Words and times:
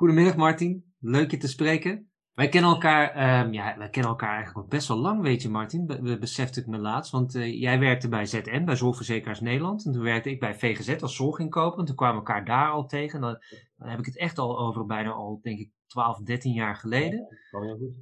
Goedemiddag 0.00 0.36
Martin, 0.36 0.94
leuk 0.98 1.30
je 1.30 1.36
te 1.36 1.48
spreken. 1.48 2.10
Wij 2.34 2.48
kennen 2.48 2.70
elkaar, 2.70 3.08
um, 3.44 3.52
ja, 3.52 3.78
wij 3.78 3.90
kennen 3.90 4.10
elkaar 4.10 4.34
eigenlijk 4.34 4.58
al 4.58 4.70
best 4.70 4.88
wel 4.88 4.96
lang, 4.96 5.22
weet 5.22 5.42
je 5.42 5.48
Martin. 5.48 5.86
We 5.86 6.18
besefte 6.18 6.60
ik 6.60 6.66
me 6.66 6.78
laatst, 6.78 7.12
want 7.12 7.34
uh, 7.34 7.60
jij 7.60 7.78
werkte 7.78 8.08
bij 8.08 8.26
ZN, 8.26 8.64
bij 8.64 8.76
Zorgverzekeraars 8.76 9.40
Nederland. 9.40 9.84
En 9.86 9.92
toen 9.92 10.02
werkte 10.02 10.30
ik 10.30 10.40
bij 10.40 10.54
VGZ 10.54 11.02
als 11.02 11.16
zorginkoper. 11.16 11.78
En 11.78 11.84
toen 11.84 11.94
kwamen 11.94 12.22
we 12.22 12.26
elkaar 12.26 12.44
daar 12.44 12.70
al 12.70 12.86
tegen. 12.86 13.20
Dan, 13.20 13.38
dan 13.76 13.88
heb 13.88 13.98
ik 13.98 14.04
het 14.04 14.18
echt 14.18 14.38
al 14.38 14.58
over 14.58 14.86
bijna 14.86 15.10
al, 15.10 15.38
denk 15.42 15.58
ik, 15.58 15.70
12, 15.86 16.18
13 16.18 16.52
jaar 16.52 16.76
geleden. 16.76 17.18
Ja, 17.50 17.60
heel 17.60 17.76
goed. 17.76 17.94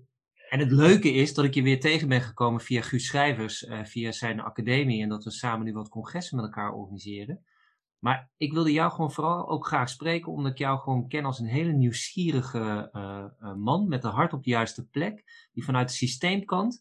En 0.49 0.59
het 0.59 0.71
leuke 0.71 1.13
is 1.13 1.35
dat 1.35 1.45
ik 1.45 1.55
je 1.55 1.63
weer 1.63 1.81
tegen 1.81 2.09
ben 2.09 2.21
gekomen 2.21 2.61
via 2.61 2.83
Guus 2.83 3.07
Schrijvers, 3.07 3.63
uh, 3.63 3.85
via 3.85 4.13
zijn 4.13 4.41
academie. 4.41 5.03
En 5.03 5.09
dat 5.09 5.25
we 5.25 5.31
samen 5.31 5.65
nu 5.65 5.73
wat 5.73 5.89
congressen 5.89 6.37
met 6.37 6.45
elkaar 6.45 6.73
organiseren. 6.73 7.45
Maar 7.99 8.31
ik 8.37 8.53
wilde 8.53 8.73
jou 8.73 8.91
gewoon 8.91 9.13
vooral 9.13 9.49
ook 9.49 9.67
graag 9.67 9.89
spreken, 9.89 10.33
omdat 10.33 10.53
ik 10.53 10.59
jou 10.59 10.79
gewoon 10.79 11.09
ken 11.09 11.25
als 11.25 11.39
een 11.39 11.47
hele 11.47 11.73
nieuwsgierige 11.73 12.91
uh, 12.93 13.25
uh, 13.43 13.55
man 13.55 13.89
met 13.89 14.05
een 14.05 14.11
hart 14.11 14.33
op 14.33 14.45
de 14.45 14.51
juiste 14.51 14.87
plek, 14.87 15.49
die 15.53 15.65
vanuit 15.65 15.89
de 15.89 15.95
systeemkant 15.95 16.81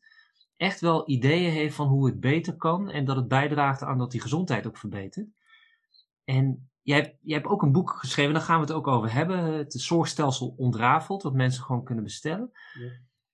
echt 0.58 0.80
wel 0.80 1.09
ideeën 1.09 1.52
heeft 1.52 1.75
van 1.75 1.88
hoe 1.88 2.05
het 2.05 2.20
beter 2.20 2.55
kan 2.55 2.89
en 2.89 3.05
dat 3.05 3.16
het 3.16 3.27
bijdraagt 3.27 3.84
aan 3.84 3.98
dat 3.98 4.11
die 4.11 4.22
gezondheid 4.22 4.67
ook 4.67 4.77
verbetert. 4.77 5.27
En 6.23 6.70
jij 6.81 6.98
hebt, 6.98 7.17
jij 7.22 7.38
hebt 7.38 7.49
ook 7.49 7.61
een 7.61 7.72
boek 7.72 7.89
geschreven, 7.89 8.34
daar 8.34 8.41
gaan 8.41 8.59
we 8.59 8.66
het 8.66 8.75
ook 8.75 8.88
over 8.88 9.13
hebben, 9.13 9.44
het 9.44 9.73
zorgstelsel 9.73 10.53
ontrafeld, 10.58 11.23
wat 11.23 11.34
mensen 11.34 11.63
gewoon 11.63 11.84
kunnen 11.84 12.03
bestellen. 12.03 12.52
Ja. 12.73 12.91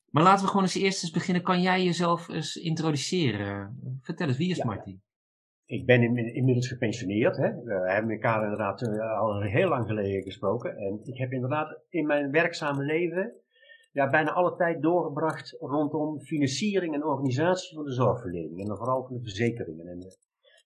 Maar 0.09 0.23
laten 0.23 0.41
we 0.41 0.47
gewoon 0.47 0.63
eens 0.63 0.73
eerst 0.73 1.03
eens 1.03 1.11
beginnen. 1.11 1.43
Kan 1.43 1.61
jij 1.61 1.83
jezelf 1.83 2.27
eens 2.27 2.55
introduceren? 2.55 3.79
Vertel 4.01 4.27
eens, 4.27 4.37
wie 4.37 4.49
is 4.49 4.57
ja. 4.57 4.65
Martin? 4.65 5.01
Ik 5.65 5.85
ben 5.85 6.03
in, 6.03 6.33
inmiddels 6.33 6.67
gepensioneerd. 6.67 7.37
Hè. 7.37 7.63
We 7.63 7.91
hebben 7.91 8.11
elkaar 8.11 8.43
inderdaad 8.43 8.81
uh, 8.81 9.19
al 9.19 9.41
heel 9.41 9.69
lang 9.69 9.87
geleden 9.87 10.23
gesproken. 10.23 10.77
En 10.77 10.99
ik 11.03 11.17
heb 11.17 11.31
inderdaad 11.31 11.79
in 11.89 12.05
mijn 12.05 12.31
werkzame 12.31 12.83
leven 12.83 13.33
ja, 13.91 14.09
bijna 14.09 14.31
alle 14.31 14.55
tijd 14.55 14.81
doorgebracht 14.81 15.55
rondom 15.59 16.19
financiering 16.19 16.93
en 16.93 17.05
organisatie 17.05 17.75
van 17.75 17.85
de 17.85 17.91
zorgverlening. 17.91 18.59
En 18.59 18.67
dan 18.67 18.77
vooral 18.77 19.03
van 19.03 19.15
de 19.15 19.21
verzekeringen. 19.21 19.87
En, 19.87 19.97
uh, 19.97 20.05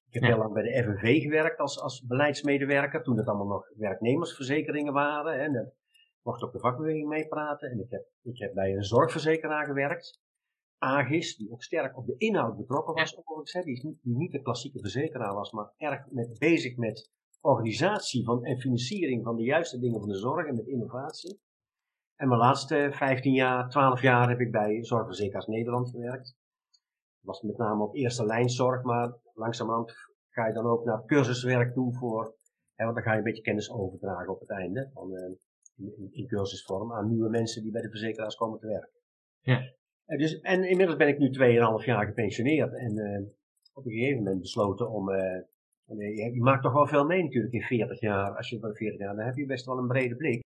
ik 0.08 0.14
heb 0.14 0.23
ja. 0.23 0.28
heel 0.28 0.38
lang 0.38 0.54
bij 0.54 0.64
de 0.64 0.84
FNV 0.84 1.22
gewerkt 1.22 1.59
als, 1.59 1.82
als 1.82 2.06
beleidsmedewerker, 2.06 3.04
toen 3.04 3.17
het 3.17 3.28
allemaal 3.28 3.48
nog 3.48 3.72
werknemersverzekeringen 3.76 4.94
waren. 4.94 5.34
Hè. 5.34 5.39
En 5.39 5.54
dan 5.54 5.72
mocht 6.22 6.44
ook 6.44 6.52
de 6.52 6.59
vakbeweging 6.59 7.08
meepraten. 7.08 7.70
En 7.70 7.80
ik 7.80 7.89
heb, 7.89 8.06
ik 8.22 8.38
heb 8.38 8.54
bij 8.54 8.73
een 8.73 8.84
zorgverzekeraar 8.84 9.66
gewerkt. 9.66 10.22
Agis, 10.78 11.38
die 11.38 11.52
ook 11.52 11.64
sterk 11.64 11.97
op 11.97 12.06
de 12.06 12.17
inhoud 12.17 12.58
betrokken 12.58 12.94
was, 12.94 13.17
ja. 13.52 13.61
die, 13.61 14.00
die 14.02 14.17
niet 14.17 14.31
de 14.31 14.42
klassieke 14.42 14.80
verzekeraar 14.80 15.33
was, 15.33 15.52
maar 15.52 15.73
erg 15.78 16.11
met, 16.11 16.38
bezig 16.39 16.78
met 16.78 17.11
organisatie 17.42 18.25
van, 18.25 18.44
en 18.44 18.59
financiering 18.59 19.23
van 19.23 19.36
de 19.36 19.44
juiste 19.44 19.80
dingen 19.80 20.00
van 20.00 20.09
de 20.09 20.17
zorg 20.17 20.48
en 20.48 20.55
met 20.55 20.67
innovatie. 20.67 21.39
En 22.16 22.28
mijn 22.28 22.39
laatste 22.39 22.89
15 22.92 23.33
jaar, 23.33 23.70
12 23.70 24.02
jaar 24.02 24.30
heb 24.30 24.39
ik 24.39 24.52
bij 24.52 24.83
Zorgverzekeraars 24.83 25.45
Nederland 25.45 25.89
gewerkt. 25.89 26.36
Was 27.20 27.42
met 27.42 27.58
name 27.58 27.83
op 27.83 27.95
eerste 27.95 28.25
lijn 28.25 28.50
zorg, 28.50 28.83
maar 28.83 29.17
langzamerhand 29.33 29.94
ga 30.30 30.48
je 30.48 30.53
dan 30.53 30.66
ook 30.66 30.86
naar 30.86 31.05
cursuswerk 31.05 31.73
toe 31.73 31.94
voor, 31.94 32.36
hè, 32.75 32.83
want 32.83 32.95
dan 32.95 33.05
ga 33.05 33.11
je 33.11 33.17
een 33.17 33.23
beetje 33.23 33.42
kennis 33.42 33.72
overdragen 33.72 34.33
op 34.33 34.39
het 34.39 34.50
einde, 34.50 34.89
van, 34.94 35.11
uh, 35.11 35.36
in, 35.75 36.09
in, 36.11 36.28
cursusvorm, 36.28 36.94
aan 36.94 37.09
nieuwe 37.09 37.30
mensen 37.30 37.64
die 37.64 37.72
bij 37.72 37.81
de 37.81 37.89
verzekeraars 37.89 38.36
komen 38.36 38.59
te 38.59 38.67
werken. 38.67 39.00
Ja. 39.42 39.75
Uh, 40.08 40.17
dus, 40.17 40.39
en 40.39 40.69
inmiddels 40.69 40.97
ben 40.97 41.08
ik 41.08 41.17
nu 41.17 41.27
2,5 41.27 41.86
jaar 41.86 42.05
gepensioneerd 42.05 42.73
en 42.73 42.97
uh, 42.97 43.27
op 43.73 43.86
een 43.86 43.91
gegeven 43.91 44.17
moment 44.17 44.41
besloten 44.41 44.89
om. 44.89 45.09
Uh, 45.09 45.41
je, 46.33 46.41
maakt 46.41 46.64
toch 46.64 46.73
wel 46.73 46.88
veel 46.88 47.05
mee 47.05 47.23
natuurlijk 47.23 47.53
in 47.53 47.61
40 47.61 47.99
jaar. 47.99 48.36
Als 48.36 48.49
je 48.49 48.59
van 48.59 48.75
40 48.75 48.99
jaar, 48.99 49.16
dan 49.16 49.25
heb 49.25 49.36
je 49.36 49.45
best 49.45 49.66
wel 49.66 49.77
een 49.77 49.88
brede 49.88 50.16
blik. 50.16 50.44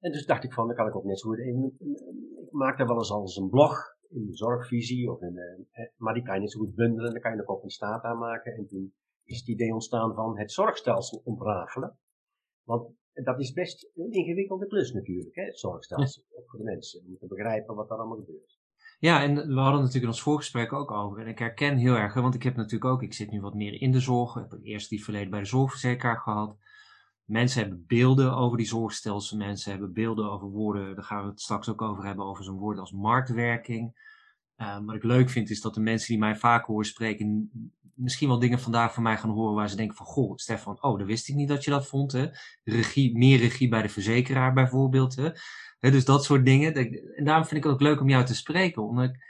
En 0.00 0.12
dus 0.12 0.26
dacht 0.26 0.44
ik 0.44 0.52
van, 0.52 0.66
dan 0.66 0.76
kan 0.76 0.86
ik 0.86 0.96
ook 0.96 1.04
net 1.04 1.18
zo 1.18 1.28
goed 1.28 1.38
even. 1.38 1.76
Ik 2.44 2.52
maak 2.52 2.78
daar 2.78 2.86
wel 2.86 2.96
eens 2.96 3.10
als 3.10 3.36
een 3.36 3.48
blog 3.48 3.96
in 4.08 4.34
zorgvisie, 4.34 5.10
of 5.10 5.20
in, 5.20 5.66
maar 5.96 6.14
die 6.14 6.22
kan 6.22 6.34
je 6.34 6.40
net 6.40 6.50
zo 6.50 6.58
goed 6.58 6.74
bundelen. 6.74 7.12
Dan 7.12 7.20
kan 7.20 7.34
je 7.34 7.40
ook 7.40 7.56
op 7.56 7.62
een 7.62 7.70
staat 7.70 8.02
aanmaken. 8.02 8.52
En 8.52 8.66
toen 8.66 8.94
is 9.24 9.38
het 9.38 9.48
idee 9.48 9.72
ontstaan 9.72 10.14
van 10.14 10.38
het 10.38 10.52
zorgstelsel 10.52 11.20
ontrafelen. 11.24 11.98
Want 12.62 12.94
dat 13.24 13.40
is 13.40 13.52
best 13.52 13.90
een 13.94 14.12
ingewikkelde 14.12 14.66
klus 14.66 14.92
natuurlijk, 14.92 15.34
hè, 15.34 15.44
het 15.44 15.58
zorgstelsel. 15.58 16.22
Ja. 16.28 16.38
Ook 16.38 16.50
voor 16.50 16.58
de 16.58 16.64
mensen, 16.64 17.04
om 17.06 17.16
te 17.18 17.26
begrijpen 17.26 17.74
wat 17.74 17.90
er 17.90 17.96
allemaal 17.96 18.16
gebeurt. 18.16 18.58
Ja, 18.98 19.22
en 19.22 19.34
we 19.34 19.60
hadden 19.60 19.80
natuurlijk 19.80 20.02
in 20.02 20.08
ons 20.08 20.22
voorgesprek 20.22 20.72
ook 20.72 20.90
over. 20.90 21.20
En 21.20 21.26
ik 21.26 21.38
herken 21.38 21.76
heel 21.76 21.94
erg, 21.94 22.14
want 22.14 22.34
ik 22.34 22.42
heb 22.42 22.56
natuurlijk 22.56 22.92
ook, 22.92 23.02
ik 23.02 23.14
zit 23.14 23.30
nu 23.30 23.40
wat 23.40 23.54
meer 23.54 23.80
in 23.80 23.92
de 23.92 24.00
zorg. 24.00 24.36
Ik 24.36 24.50
heb 24.50 24.60
eerst 24.62 24.88
die 24.88 25.04
verleden 25.04 25.30
bij 25.30 25.40
de 25.40 25.46
zorgverzekeraar 25.46 26.18
gehad. 26.18 26.56
Mensen 27.24 27.60
hebben 27.60 27.84
beelden 27.86 28.36
over 28.36 28.56
die 28.56 28.66
zorgstelsel. 28.66 29.36
Mensen 29.36 29.70
hebben 29.70 29.92
beelden 29.92 30.30
over 30.30 30.48
woorden. 30.48 30.94
Daar 30.94 31.04
gaan 31.04 31.22
we 31.22 31.30
het 31.30 31.40
straks 31.40 31.68
ook 31.68 31.82
over 31.82 32.04
hebben, 32.04 32.24
over 32.24 32.44
zo'n 32.44 32.58
woord 32.58 32.78
als 32.78 32.92
marktwerking. 32.92 34.04
Uh, 34.56 34.84
wat 34.84 34.94
ik 34.94 35.02
leuk 35.02 35.30
vind 35.30 35.50
is 35.50 35.60
dat 35.60 35.74
de 35.74 35.80
mensen 35.80 36.08
die 36.08 36.18
mij 36.18 36.36
vaak 36.36 36.66
horen 36.66 36.86
spreken, 36.86 37.50
misschien 37.96 38.28
wel 38.28 38.38
dingen 38.38 38.60
vandaag 38.60 38.94
van 38.94 39.02
mij 39.02 39.16
gaan 39.16 39.30
horen 39.30 39.54
waar 39.54 39.68
ze 39.68 39.76
denken 39.76 39.96
van, 39.96 40.06
goh, 40.06 40.36
Stefan, 40.36 40.82
oh, 40.82 40.98
dat 40.98 41.06
wist 41.06 41.28
ik 41.28 41.34
niet 41.34 41.48
dat 41.48 41.64
je 41.64 41.70
dat 41.70 41.86
vond, 41.86 42.12
hè. 42.12 42.26
Regie, 42.64 43.16
meer 43.16 43.38
regie 43.38 43.68
bij 43.68 43.82
de 43.82 43.88
verzekeraar 43.88 44.52
bijvoorbeeld, 44.52 45.16
hè. 45.16 45.30
hè 45.78 45.90
dus 45.90 46.04
dat 46.04 46.24
soort 46.24 46.44
dingen. 46.44 46.74
En 47.16 47.24
daarom 47.24 47.44
vind 47.44 47.56
ik 47.56 47.64
het 47.64 47.72
ook 47.72 47.80
leuk 47.80 48.00
om 48.00 48.08
jou 48.08 48.24
te 48.24 48.34
spreken, 48.34 48.82
omdat 48.82 49.08
ik, 49.08 49.24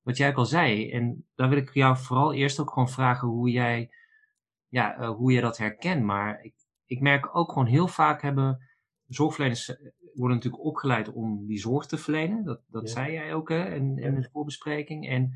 wat 0.00 0.16
jij 0.16 0.28
ook 0.28 0.36
al 0.36 0.46
zei, 0.46 0.90
en 0.90 1.26
daar 1.34 1.48
wil 1.48 1.58
ik 1.58 1.74
jou 1.74 1.96
vooral 1.96 2.32
eerst 2.32 2.60
ook 2.60 2.70
gewoon 2.70 2.90
vragen 2.90 3.28
hoe 3.28 3.50
jij, 3.50 3.90
ja, 4.68 5.00
uh, 5.00 5.10
hoe 5.10 5.32
je 5.32 5.40
dat 5.40 5.58
herkent. 5.58 6.02
Maar 6.02 6.42
ik, 6.42 6.54
ik 6.84 7.00
merk 7.00 7.36
ook 7.36 7.52
gewoon 7.52 7.68
heel 7.68 7.88
vaak 7.88 8.22
hebben 8.22 8.68
zorgverleners 9.06 9.66
worden 10.14 10.36
natuurlijk 10.36 10.64
opgeleid 10.64 11.12
om 11.12 11.46
die 11.46 11.58
zorg 11.58 11.86
te 11.86 11.98
verlenen. 11.98 12.44
Dat, 12.44 12.60
dat 12.66 12.88
ja. 12.88 12.94
zei 12.94 13.12
jij 13.12 13.34
ook 13.34 13.48
hè, 13.48 13.74
in, 13.74 13.98
in 13.98 14.14
de 14.14 14.28
voorbespreking. 14.32 15.08
En 15.08 15.32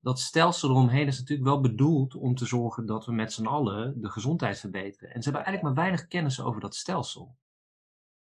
dat 0.00 0.18
stelsel 0.18 0.70
eromheen 0.70 1.06
is 1.06 1.18
natuurlijk 1.18 1.48
wel 1.48 1.60
bedoeld 1.60 2.14
om 2.14 2.34
te 2.34 2.46
zorgen 2.46 2.86
dat 2.86 3.06
we 3.06 3.12
met 3.12 3.32
z'n 3.32 3.46
allen 3.46 4.00
de 4.00 4.08
gezondheid 4.08 4.60
verbeteren. 4.60 5.14
En 5.14 5.22
ze 5.22 5.30
hebben 5.30 5.46
eigenlijk 5.46 5.62
maar 5.62 5.84
weinig 5.84 6.08
kennis 6.08 6.42
over 6.42 6.60
dat 6.60 6.74
stelsel. 6.74 7.36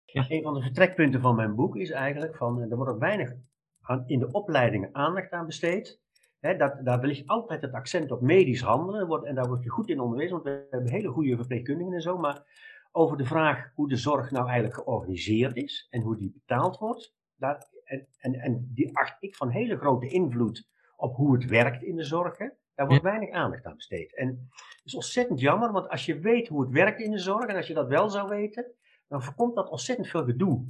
Ja. 0.05 0.25
Een 0.29 0.43
van 0.43 0.53
de 0.53 0.61
vertrekpunten 0.61 1.21
van 1.21 1.35
mijn 1.35 1.55
boek 1.55 1.75
is 1.75 1.89
eigenlijk 1.89 2.35
van, 2.35 2.61
er 2.61 2.75
wordt 2.75 2.91
ook 2.91 2.99
weinig 2.99 3.33
aan, 3.81 4.03
in 4.07 4.19
de 4.19 4.31
opleidingen 4.31 4.95
aandacht 4.95 5.31
aan 5.31 5.45
besteed. 5.45 5.99
Dat, 6.39 6.79
daar 6.83 7.05
ligt 7.05 7.27
altijd 7.27 7.61
het 7.61 7.73
accent 7.73 8.11
op 8.11 8.21
medisch 8.21 8.61
handelen 8.61 9.07
wordt, 9.07 9.25
en 9.25 9.35
daar 9.35 9.47
word 9.47 9.63
je 9.63 9.69
goed 9.69 9.89
in 9.89 9.99
onderwezen, 9.99 10.31
want 10.31 10.43
we 10.43 10.67
hebben 10.69 10.91
hele 10.91 11.09
goede 11.09 11.35
verpleegkundigen 11.35 11.93
en 11.93 12.01
zo, 12.01 12.17
maar 12.17 12.43
over 12.91 13.17
de 13.17 13.25
vraag 13.25 13.71
hoe 13.75 13.89
de 13.89 13.97
zorg 13.97 14.31
nou 14.31 14.45
eigenlijk 14.45 14.75
georganiseerd 14.75 15.55
is 15.55 15.87
en 15.89 16.01
hoe 16.01 16.17
die 16.17 16.31
betaald 16.31 16.77
wordt. 16.77 17.15
Daar, 17.35 17.67
en, 17.83 18.07
en, 18.17 18.33
en 18.33 18.71
die 18.73 18.97
acht 18.97 19.15
ik 19.19 19.35
van 19.35 19.49
hele 19.49 19.77
grote 19.77 20.07
invloed 20.07 20.67
op 20.99 21.15
hoe 21.15 21.33
het 21.33 21.45
werkt 21.45 21.83
in 21.83 21.95
de 21.95 22.03
zorg. 22.03 22.37
Hè. 22.37 22.47
Daar 22.75 22.87
wordt 22.87 23.03
weinig 23.03 23.29
aandacht 23.29 23.65
aan 23.65 23.75
besteed. 23.75 24.15
En 24.15 24.27
dat 24.51 24.81
is 24.83 24.95
ontzettend 24.95 25.39
jammer, 25.39 25.71
want 25.71 25.89
als 25.89 26.05
je 26.05 26.19
weet 26.19 26.47
hoe 26.47 26.61
het 26.61 26.71
werkt 26.71 26.99
in 26.99 27.11
de 27.11 27.19
zorg 27.19 27.45
en 27.45 27.55
als 27.55 27.67
je 27.67 27.73
dat 27.73 27.87
wel 27.87 28.09
zou 28.09 28.29
weten, 28.29 28.65
dan 29.07 29.23
voorkomt 29.23 29.55
dat 29.55 29.69
ontzettend 29.69 30.07
veel 30.07 30.23
gedoe. 30.23 30.65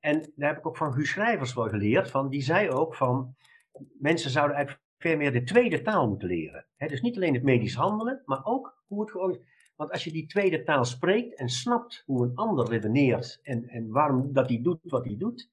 En 0.00 0.32
daar 0.34 0.48
heb 0.48 0.58
ik 0.58 0.66
ook 0.66 0.76
van 0.76 0.92
Guus 0.92 1.10
Schrijvers 1.10 1.54
wel 1.54 1.68
geleerd, 1.68 2.10
van, 2.10 2.28
die 2.28 2.42
zei 2.42 2.70
ook 2.70 2.94
van, 2.94 3.36
mensen 3.98 4.30
zouden 4.30 4.56
eigenlijk 4.56 4.86
veel 4.98 5.16
meer 5.16 5.32
de 5.32 5.42
tweede 5.42 5.82
taal 5.82 6.08
moeten 6.08 6.28
leren. 6.28 6.66
dus 6.76 7.00
niet 7.00 7.16
alleen 7.16 7.34
het 7.34 7.42
medisch 7.42 7.74
handelen, 7.74 8.22
maar 8.24 8.44
ook 8.44 8.82
hoe 8.86 9.00
het 9.00 9.10
georganiseerd 9.10 9.56
want 9.78 9.90
als 9.90 10.04
je 10.04 10.12
die 10.12 10.26
tweede 10.26 10.62
taal 10.62 10.84
spreekt 10.84 11.34
en 11.34 11.48
snapt 11.48 12.02
hoe 12.06 12.24
een 12.24 12.34
ander 12.34 12.68
redeneert 12.68 13.40
en, 13.42 13.68
en 13.68 13.90
waarom 13.90 14.32
dat 14.32 14.48
hij 14.48 14.62
doet 14.62 14.78
wat 14.82 15.04
hij 15.04 15.16
doet, 15.16 15.50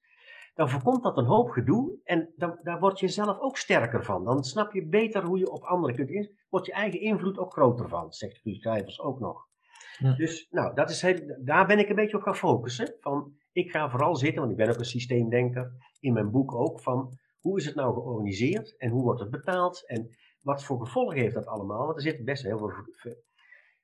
dan 0.56 0.70
voorkomt 0.70 1.02
dat 1.02 1.16
een 1.16 1.24
hoop 1.24 1.50
gedoe 1.50 2.00
en 2.04 2.32
dan, 2.36 2.58
daar 2.62 2.80
word 2.80 3.00
je 3.00 3.08
zelf 3.08 3.38
ook 3.38 3.56
sterker 3.56 4.04
van. 4.04 4.24
Dan 4.24 4.44
snap 4.44 4.72
je 4.72 4.86
beter 4.86 5.24
hoe 5.24 5.38
je 5.38 5.50
op 5.50 5.62
anderen 5.62 5.96
kunt 5.96 6.10
in, 6.10 6.38
wordt 6.48 6.66
je 6.66 6.72
eigen 6.72 7.00
invloed 7.00 7.38
ook 7.38 7.52
groter 7.52 7.88
van, 7.88 8.12
zegt 8.12 8.38
Guus 8.38 8.60
Schrijvers 8.60 9.00
ook 9.00 9.20
nog. 9.20 9.46
Ja. 9.98 10.14
Dus 10.14 10.46
nou, 10.50 10.74
dat 10.74 10.90
is 10.90 11.02
heel, 11.02 11.36
daar 11.44 11.66
ben 11.66 11.78
ik 11.78 11.88
een 11.88 11.94
beetje 11.94 12.16
op 12.16 12.22
gaan 12.22 12.36
focussen. 12.36 12.94
Van, 13.00 13.32
ik 13.52 13.70
ga 13.70 13.90
vooral 13.90 14.16
zitten, 14.16 14.38
want 14.38 14.50
ik 14.50 14.56
ben 14.58 14.68
ook 14.68 14.78
een 14.78 14.84
systeemdenker, 14.84 15.72
in 16.00 16.12
mijn 16.12 16.30
boek 16.30 16.54
ook, 16.54 16.80
van 16.80 17.18
hoe 17.40 17.58
is 17.58 17.66
het 17.66 17.74
nou 17.74 17.94
georganiseerd 17.94 18.76
en 18.76 18.90
hoe 18.90 19.02
wordt 19.02 19.20
het 19.20 19.30
betaald 19.30 19.86
en 19.86 20.16
wat 20.40 20.64
voor 20.64 20.80
gevolgen 20.80 21.18
heeft 21.18 21.34
dat 21.34 21.46
allemaal? 21.46 21.84
Want 21.84 21.96
er 21.96 22.02
zit 22.02 22.24
best 22.24 22.42
heel 22.42 22.58
veel 22.58 22.72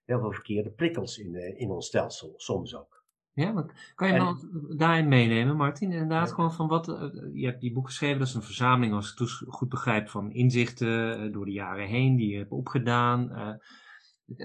heel 0.04 0.20
veel 0.20 0.32
verkeerde 0.32 0.70
prikkels 0.70 1.18
in, 1.18 1.34
uh, 1.34 1.60
in 1.60 1.70
ons 1.70 1.86
stelsel, 1.86 2.32
soms 2.36 2.76
ook. 2.76 3.01
Ja, 3.34 3.66
kan 3.94 4.08
je 4.08 4.14
en, 4.14 4.76
daarin 4.76 5.08
meenemen, 5.08 5.56
Martin? 5.56 5.92
Inderdaad, 5.92 6.28
ja. 6.28 6.34
gewoon 6.34 6.52
van 6.52 6.68
wat. 6.68 6.88
Uh, 6.88 7.12
je 7.32 7.46
hebt 7.46 7.60
die 7.60 7.72
boek 7.72 7.86
geschreven, 7.86 8.18
dat 8.18 8.28
is 8.28 8.34
een 8.34 8.42
verzameling, 8.42 8.94
als 8.94 9.12
ik 9.12 9.18
het 9.18 9.30
goed 9.48 9.68
begrijp, 9.68 10.08
van 10.08 10.32
inzichten 10.32 11.24
uh, 11.24 11.32
door 11.32 11.44
de 11.44 11.52
jaren 11.52 11.86
heen 11.86 12.16
die 12.16 12.30
je 12.30 12.38
hebt 12.38 12.50
opgedaan. 12.50 13.28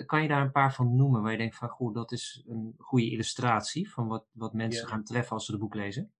kan 0.06 0.22
je 0.22 0.28
daar 0.28 0.42
een 0.42 0.51
paar 0.51 0.74
van 0.74 0.95
noemen 0.95 1.22
waar 1.22 1.31
je 1.31 1.38
denkt 1.38 1.56
van, 1.56 1.69
goed, 1.69 1.94
dat 1.94 2.12
is 2.12 2.44
een 2.48 2.74
goede 2.78 3.12
illustratie 3.12 3.92
van 3.92 4.07
wat, 4.07 4.25
wat 4.31 4.54
mensen 4.54 4.84
ja. 4.84 4.90
gaan 4.90 5.04
treffen 5.04 5.31
als 5.31 5.45
ze 5.45 5.51
het 5.51 5.62
boek 5.62 5.75
lezen? 5.75 6.12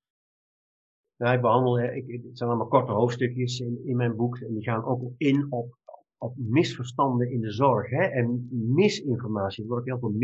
Nou, 1.18 1.36
ik 1.36 1.42
behandel, 1.42 1.80
ik, 1.80 2.08
het 2.08 2.38
zijn 2.38 2.50
allemaal 2.50 2.68
korte 2.68 2.92
hoofdstukjes 2.92 3.60
in, 3.60 3.82
in 3.86 3.96
mijn 3.96 4.16
boek 4.16 4.38
en 4.38 4.54
die 4.54 4.64
gaan 4.64 4.84
ook 4.84 5.12
in 5.18 5.48
op 5.50 5.78
op 6.18 6.34
misverstanden 6.38 7.32
in 7.32 7.42
de 7.42 7.52
zorg 7.52 7.90
hè, 7.90 8.04
en 8.04 8.48
misinformatie. 8.52 9.64
Er 9.64 9.70
wordt 9.70 9.82
ook 9.82 10.00
heel 10.00 10.10
veel 10.10 10.18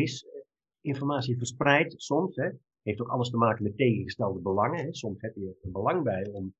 misinformatie 0.83 1.37
verspreid 1.37 1.93
soms. 1.97 2.35
Hè. 2.35 2.49
Heeft 2.81 3.01
ook 3.01 3.07
alles 3.07 3.29
te 3.29 3.37
maken 3.37 3.63
met 3.63 3.77
tegengestelde 3.77 4.39
belangen. 4.39 4.85
Hè. 4.85 4.93
Soms 4.93 5.21
heb 5.21 5.35
je 5.35 5.57
een 5.61 5.71
belang 5.71 6.03
bij 6.03 6.29
om. 6.31 6.53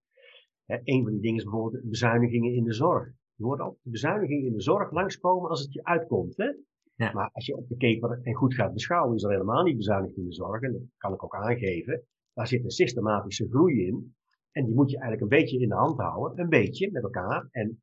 Hè, 0.66 0.80
een 0.84 1.04
van 1.04 1.12
die 1.12 1.22
dingen 1.22 1.38
is 1.38 1.44
bijvoorbeeld 1.44 1.90
bezuinigingen 1.90 2.54
in 2.54 2.64
de 2.64 2.74
zorg. 2.74 3.12
Je 3.36 3.44
hoort 3.44 3.60
altijd 3.60 3.82
bezuinigingen 3.84 4.46
in 4.46 4.54
de 4.54 4.62
zorg 4.62 4.92
langskomen 4.92 5.50
als 5.50 5.62
het 5.62 5.74
je 5.74 5.84
uitkomt. 5.84 6.38
Hè? 6.38 6.54
Ja. 6.96 7.14
Maar 7.14 7.30
als 7.34 7.46
je 7.46 7.58
op 7.58 7.68
de 7.68 7.78
keper 7.78 8.20
en 8.24 8.34
goed 8.34 8.54
gaat 8.54 8.74
beschouwen, 8.74 9.16
is 9.16 9.24
er 9.24 9.32
helemaal 9.32 9.64
niet 9.64 9.78
bezuinigd 9.78 10.18
in 10.18 10.26
de 10.26 10.34
zorg. 10.34 10.62
En 10.62 10.72
dat 10.72 10.82
kan 10.98 11.14
ik 11.14 11.24
ook 11.24 11.36
aangeven. 11.36 12.04
Daar 12.34 12.48
zit 12.48 12.64
een 12.64 12.70
systematische 12.70 13.48
groei 13.50 13.86
in. 13.86 14.16
En 14.52 14.66
die 14.66 14.76
moet 14.76 14.92
je 14.92 14.98
eigenlijk 14.98 15.32
een 15.32 15.40
beetje 15.40 15.60
in 15.60 15.70
de 15.70 15.76
hand 15.76 16.00
houden. 16.00 16.44
Een 16.44 16.50
beetje 16.50 16.92
met 16.92 17.04
elkaar. 17.04 17.48
En 17.52 17.82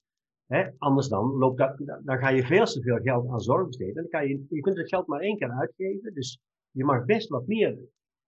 hè, 0.50 0.68
anders 0.78 1.08
dan, 1.08 1.24
loopt 1.24 1.58
dan 2.04 2.18
ga 2.18 2.28
je 2.28 2.44
veel 2.44 2.64
te 2.64 2.82
veel 2.82 2.98
geld 2.98 3.28
aan 3.28 3.40
zorg 3.40 3.66
besteden. 3.66 3.94
Dan 3.94 4.08
kan 4.08 4.28
je, 4.28 4.46
je 4.48 4.60
kunt 4.60 4.76
het 4.76 4.88
geld 4.88 5.06
maar 5.06 5.20
één 5.20 5.36
keer 5.36 5.50
uitgeven. 5.50 6.14
Dus 6.14 6.40
je 6.70 6.84
mag 6.84 7.04
best 7.04 7.28
wat 7.28 7.46
meer 7.46 7.78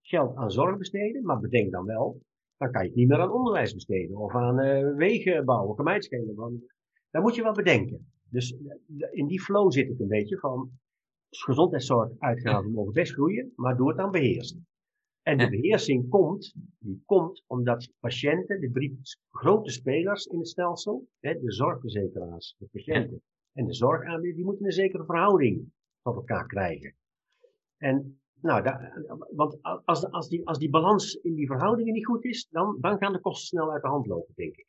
geld 0.01 0.35
aan 0.35 0.51
zorg 0.51 0.77
besteden. 0.77 1.23
Maar 1.23 1.39
bedenk 1.39 1.71
dan 1.71 1.85
wel, 1.85 2.21
dan 2.57 2.71
kan 2.71 2.81
je 2.81 2.87
het 2.87 2.97
niet 2.97 3.07
meer 3.07 3.19
aan 3.19 3.31
onderwijs 3.31 3.73
besteden. 3.73 4.17
Of 4.17 4.33
aan 4.33 4.59
uh, 4.59 4.95
wegen 4.95 5.45
bouwen, 5.45 5.75
gemeenschelen. 5.75 6.35
Want 6.35 6.61
daar 7.09 7.21
moet 7.21 7.35
je 7.35 7.43
wel 7.43 7.53
bedenken. 7.53 8.11
Dus 8.29 8.55
in 9.11 9.27
die 9.27 9.41
flow 9.41 9.71
zit 9.71 9.89
ik 9.89 9.99
een 9.99 10.07
beetje 10.07 10.37
van 10.37 10.71
gezondheidszorguitgaven 11.29 12.71
mogen 12.71 12.93
best 12.93 13.13
groeien, 13.13 13.51
maar 13.55 13.77
doe 13.77 13.87
het 13.87 13.97
dan 13.97 14.11
beheerst. 14.11 14.57
En 15.23 15.37
de 15.37 15.49
beheersing 15.49 16.09
komt, 16.09 16.55
die 16.79 17.03
komt 17.05 17.43
omdat 17.47 17.91
patiënten, 17.99 18.59
de 18.59 18.71
drie 18.71 18.99
grote 19.31 19.71
spelers 19.71 20.25
in 20.25 20.37
het 20.37 20.47
stelsel, 20.47 21.07
hè, 21.19 21.39
de 21.39 21.51
zorgverzekeraars, 21.51 22.55
de 22.57 22.67
patiënten 22.71 23.21
en 23.53 23.65
de 23.65 23.73
zorgaanbieders, 23.73 24.35
die 24.35 24.45
moeten 24.45 24.65
een 24.65 24.71
zekere 24.71 25.05
verhouding 25.05 25.71
tot 26.01 26.15
elkaar 26.15 26.47
krijgen. 26.47 26.95
En 27.77 28.21
nou, 28.41 28.63
want 29.35 29.59
als, 29.85 30.11
als, 30.11 30.29
die, 30.29 30.47
als 30.47 30.57
die 30.57 30.69
balans 30.69 31.15
in 31.15 31.33
die 31.35 31.47
verhoudingen 31.47 31.93
niet 31.93 32.05
goed 32.05 32.23
is, 32.25 32.47
dan, 32.49 32.77
dan 32.81 32.97
gaan 32.97 33.13
de 33.13 33.19
kosten 33.19 33.47
snel 33.47 33.71
uit 33.71 33.81
de 33.81 33.87
hand 33.87 34.07
lopen, 34.07 34.33
denk 34.35 34.55
ik. 34.55 34.67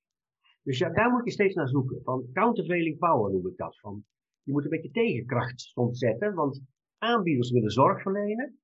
Dus 0.62 0.79
ja, 0.79 0.91
daar 0.91 1.11
moet 1.11 1.25
je 1.25 1.31
steeds 1.31 1.55
naar 1.55 1.69
zoeken. 1.69 2.03
Van 2.03 2.29
countervailing 2.33 2.99
power 2.99 3.33
noem 3.33 3.47
ik 3.47 3.57
dat. 3.57 3.79
Van, 3.81 4.05
je 4.43 4.53
moet 4.53 4.65
een 4.65 4.71
beetje 4.71 4.91
tegenkracht 4.91 5.61
soms 5.61 5.99
zetten, 5.99 6.35
want 6.35 6.62
aanbieders 6.99 7.50
willen 7.50 7.71
zorg 7.71 8.03
verlenen. 8.03 8.59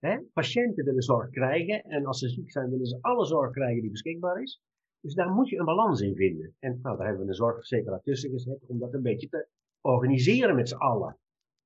Hè? 0.00 0.18
Patiënten 0.32 0.84
willen 0.84 1.02
zorg 1.02 1.30
krijgen 1.30 1.82
en 1.82 2.06
als 2.06 2.18
ze 2.18 2.28
ziek 2.28 2.50
zijn 2.50 2.70
willen 2.70 2.86
ze 2.86 2.98
alle 3.00 3.26
zorg 3.26 3.52
krijgen 3.52 3.80
die 3.80 3.90
beschikbaar 3.90 4.42
is. 4.42 4.60
Dus 5.00 5.14
daar 5.14 5.30
moet 5.30 5.48
je 5.48 5.58
een 5.58 5.64
balans 5.64 6.00
in 6.00 6.16
vinden. 6.16 6.54
En 6.58 6.78
nou, 6.82 6.96
daar 6.96 7.06
hebben 7.06 7.24
we 7.24 7.30
een 7.30 7.36
zorgverzekeraar 7.36 8.00
tussen 8.00 8.30
gezet 8.30 8.66
om 8.66 8.78
dat 8.78 8.94
een 8.94 9.02
beetje 9.02 9.28
te 9.28 9.46
organiseren 9.80 10.54
met 10.54 10.68
z'n 10.68 10.76
allen. 10.76 11.16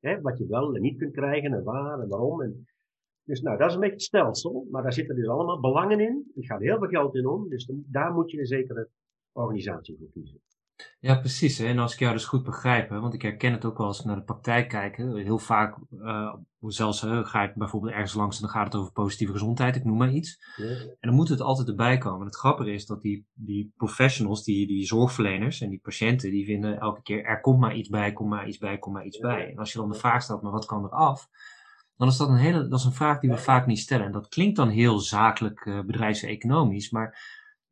Hè? 0.00 0.20
Wat 0.20 0.38
je 0.38 0.46
wel 0.46 0.74
en 0.74 0.80
niet 0.80 0.98
kunt 0.98 1.12
krijgen 1.12 1.52
en 1.52 1.64
waar 1.64 2.00
en 2.00 2.08
waarom. 2.08 2.42
En 2.42 2.66
dus 3.24 3.40
nou, 3.40 3.58
dat 3.58 3.68
is 3.68 3.74
een 3.74 3.80
beetje 3.80 3.94
het 3.94 4.04
stelsel, 4.04 4.66
maar 4.70 4.82
daar 4.82 4.92
zitten 4.92 5.16
dus 5.16 5.28
allemaal 5.28 5.60
belangen 5.60 6.00
in. 6.00 6.32
Er 6.34 6.44
gaat 6.44 6.60
heel 6.60 6.78
veel 6.78 6.88
geld 6.88 7.14
in 7.14 7.26
om, 7.26 7.48
dus 7.48 7.70
daar 7.72 8.12
moet 8.12 8.30
je 8.30 8.38
een 8.38 8.46
zekere 8.46 8.88
organisatie 9.32 9.96
voor 9.98 10.10
kiezen. 10.10 10.40
Ja, 11.00 11.14
precies. 11.14 11.58
Hè? 11.58 11.66
En 11.66 11.78
als 11.78 11.92
ik 11.92 11.98
jou 11.98 12.12
dus 12.12 12.24
goed 12.24 12.42
begrijp, 12.42 12.88
hè, 12.88 13.00
want 13.00 13.14
ik 13.14 13.22
herken 13.22 13.52
het 13.52 13.64
ook 13.64 13.78
wel 13.78 13.86
als 13.86 13.98
ik 13.98 14.04
naar 14.04 14.16
de 14.16 14.22
praktijk 14.22 14.68
kijk. 14.68 14.96
Hè, 14.96 15.18
heel 15.18 15.38
vaak, 15.38 15.76
uh, 15.90 16.34
zelfs 16.60 17.00
hè, 17.00 17.24
ga 17.24 17.42
ik 17.42 17.54
bijvoorbeeld 17.54 17.92
ergens 17.92 18.14
langs 18.14 18.36
en 18.36 18.42
dan 18.42 18.50
gaat 18.50 18.64
het 18.64 18.74
over 18.74 18.92
positieve 18.92 19.32
gezondheid, 19.32 19.76
ik 19.76 19.84
noem 19.84 19.96
maar 19.96 20.12
iets. 20.12 20.38
En 21.00 21.08
dan 21.08 21.14
moet 21.14 21.28
het 21.28 21.40
altijd 21.40 21.68
erbij 21.68 21.98
komen. 21.98 22.26
het 22.26 22.36
grappige 22.36 22.72
is 22.72 22.86
dat 22.86 23.02
die, 23.02 23.26
die 23.32 23.72
professionals, 23.76 24.44
die, 24.44 24.66
die 24.66 24.86
zorgverleners 24.86 25.60
en 25.60 25.70
die 25.70 25.80
patiënten, 25.82 26.30
die 26.30 26.44
vinden 26.44 26.80
elke 26.80 27.02
keer 27.02 27.24
er 27.24 27.40
komt 27.40 27.58
maar 27.58 27.76
iets 27.76 27.88
bij, 27.88 28.12
komt 28.12 28.30
maar 28.30 28.48
iets 28.48 28.58
bij, 28.58 28.78
komt 28.78 28.94
maar 28.94 29.06
iets 29.06 29.18
bij. 29.18 29.50
En 29.50 29.58
als 29.58 29.72
je 29.72 29.78
dan 29.78 29.90
de 29.90 29.98
vraag 29.98 30.22
stelt, 30.22 30.42
maar 30.42 30.52
wat 30.52 30.66
kan 30.66 30.84
er 30.84 30.90
af? 30.90 31.28
Dan 31.96 32.08
is 32.08 32.16
dat 32.16 32.28
een 32.28 32.36
hele, 32.36 32.68
dat 32.68 32.78
is 32.78 32.84
een 32.84 32.92
vraag 32.92 33.20
die 33.20 33.30
we 33.30 33.36
vaak 33.36 33.66
niet 33.66 33.78
stellen. 33.78 34.06
En 34.06 34.12
dat 34.12 34.28
klinkt 34.28 34.56
dan 34.56 34.68
heel 34.68 34.98
zakelijk 34.98 35.64
uh, 35.64 35.80
bedrijfseconomisch, 35.80 36.90
maar 36.90 37.18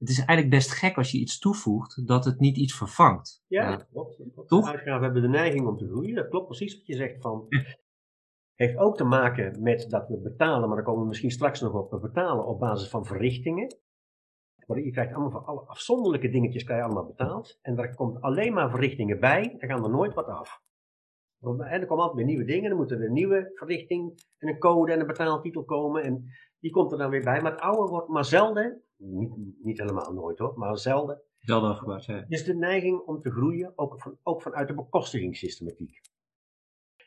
het 0.02 0.10
is 0.10 0.18
eigenlijk 0.18 0.50
best 0.50 0.70
gek 0.70 0.96
als 0.96 1.10
je 1.10 1.18
iets 1.18 1.38
toevoegt 1.38 2.06
dat 2.06 2.24
het 2.24 2.40
niet 2.40 2.56
iets 2.56 2.74
vervangt. 2.74 3.44
Ja, 3.46 3.70
dat 3.70 3.88
klopt. 3.88 4.22
Toch? 4.46 4.64
De 4.64 4.70
uitgaven 4.70 5.02
hebben 5.02 5.22
de 5.22 5.28
neiging 5.28 5.66
om 5.66 5.76
te 5.76 5.88
groeien. 5.88 6.14
Dat 6.14 6.28
klopt 6.28 6.46
precies 6.46 6.76
wat 6.76 6.86
je 6.86 6.94
zegt 6.94 7.20
van. 7.20 7.46
Heeft 8.54 8.76
ook 8.76 8.96
te 8.96 9.04
maken 9.04 9.62
met 9.62 9.90
dat 9.90 10.08
we 10.08 10.18
betalen, 10.18 10.66
maar 10.66 10.76
daar 10.76 10.84
komen 10.84 11.02
we 11.02 11.08
misschien 11.08 11.30
straks 11.30 11.60
nog 11.60 11.72
op. 11.72 11.90
We 11.90 11.98
betalen 11.98 12.46
op 12.46 12.58
basis 12.58 12.88
van 12.88 13.04
verrichtingen. 13.04 13.76
Je 14.66 14.90
krijgt 14.90 15.12
allemaal 15.12 15.30
van 15.30 15.44
alle 15.44 15.60
afzonderlijke 15.60 16.28
dingetjes 16.28 16.64
krijg 16.64 16.80
je 16.80 16.86
allemaal 16.86 17.06
betaald. 17.06 17.58
En 17.62 17.74
daar 17.74 17.94
komt 17.94 18.20
alleen 18.20 18.52
maar 18.52 18.70
verrichtingen 18.70 19.20
bij. 19.20 19.56
Er 19.58 19.68
gaan 19.68 19.84
er 19.84 19.90
nooit 19.90 20.14
wat 20.14 20.26
af. 20.26 20.62
En 21.42 21.80
er 21.80 21.86
komen 21.86 22.04
altijd 22.04 22.14
weer 22.14 22.24
nieuwe 22.24 22.44
dingen. 22.44 22.68
Dan 22.68 22.78
moet 22.78 22.90
er 22.90 23.04
een 23.04 23.12
nieuwe 23.12 23.50
verrichting 23.54 24.24
en 24.38 24.48
een 24.48 24.58
code 24.58 24.92
en 24.92 25.00
een 25.00 25.06
betaaltitel 25.06 25.64
komen. 25.64 26.02
En 26.02 26.24
die 26.60 26.70
komt 26.70 26.92
er 26.92 26.98
dan 26.98 27.10
weer 27.10 27.24
bij. 27.24 27.42
Maar 27.42 27.52
het 27.52 27.60
oude 27.60 27.90
wordt 27.90 28.08
maar 28.08 28.24
zelden 28.24 28.82
niet, 29.02 29.30
niet 29.62 29.78
helemaal 29.78 30.12
nooit 30.12 30.38
hoor, 30.38 30.58
maar 30.58 30.78
zelden. 30.78 31.22
Zelden 31.38 31.70
afgebouwd, 31.70 32.04
ja. 32.04 32.24
is 32.28 32.44
de 32.44 32.54
neiging 32.54 33.00
om 33.00 33.20
te 33.20 33.30
groeien, 33.30 33.72
ook, 33.76 34.00
van, 34.00 34.18
ook 34.22 34.42
vanuit 34.42 34.68
de 34.68 34.74
bekostigingssystematiek. 34.74 36.00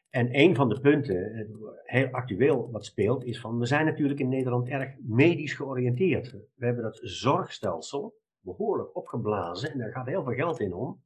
En 0.09 0.39
een 0.39 0.55
van 0.55 0.69
de 0.69 0.79
punten, 0.79 1.33
eh, 1.33 1.47
heel 1.83 2.07
actueel 2.07 2.71
wat 2.71 2.85
speelt, 2.85 3.23
is 3.23 3.39
van, 3.39 3.59
we 3.59 3.65
zijn 3.65 3.85
natuurlijk 3.85 4.19
in 4.19 4.29
Nederland 4.29 4.67
erg 4.67 4.95
medisch 4.99 5.53
georiënteerd. 5.53 6.31
We 6.31 6.65
hebben 6.65 6.83
dat 6.83 6.99
zorgstelsel 7.01 8.15
behoorlijk 8.39 8.95
opgeblazen 8.95 9.71
en 9.71 9.77
daar 9.77 9.91
gaat 9.91 10.05
heel 10.05 10.23
veel 10.23 10.33
geld 10.33 10.59
in 10.59 10.73
om. 10.73 11.03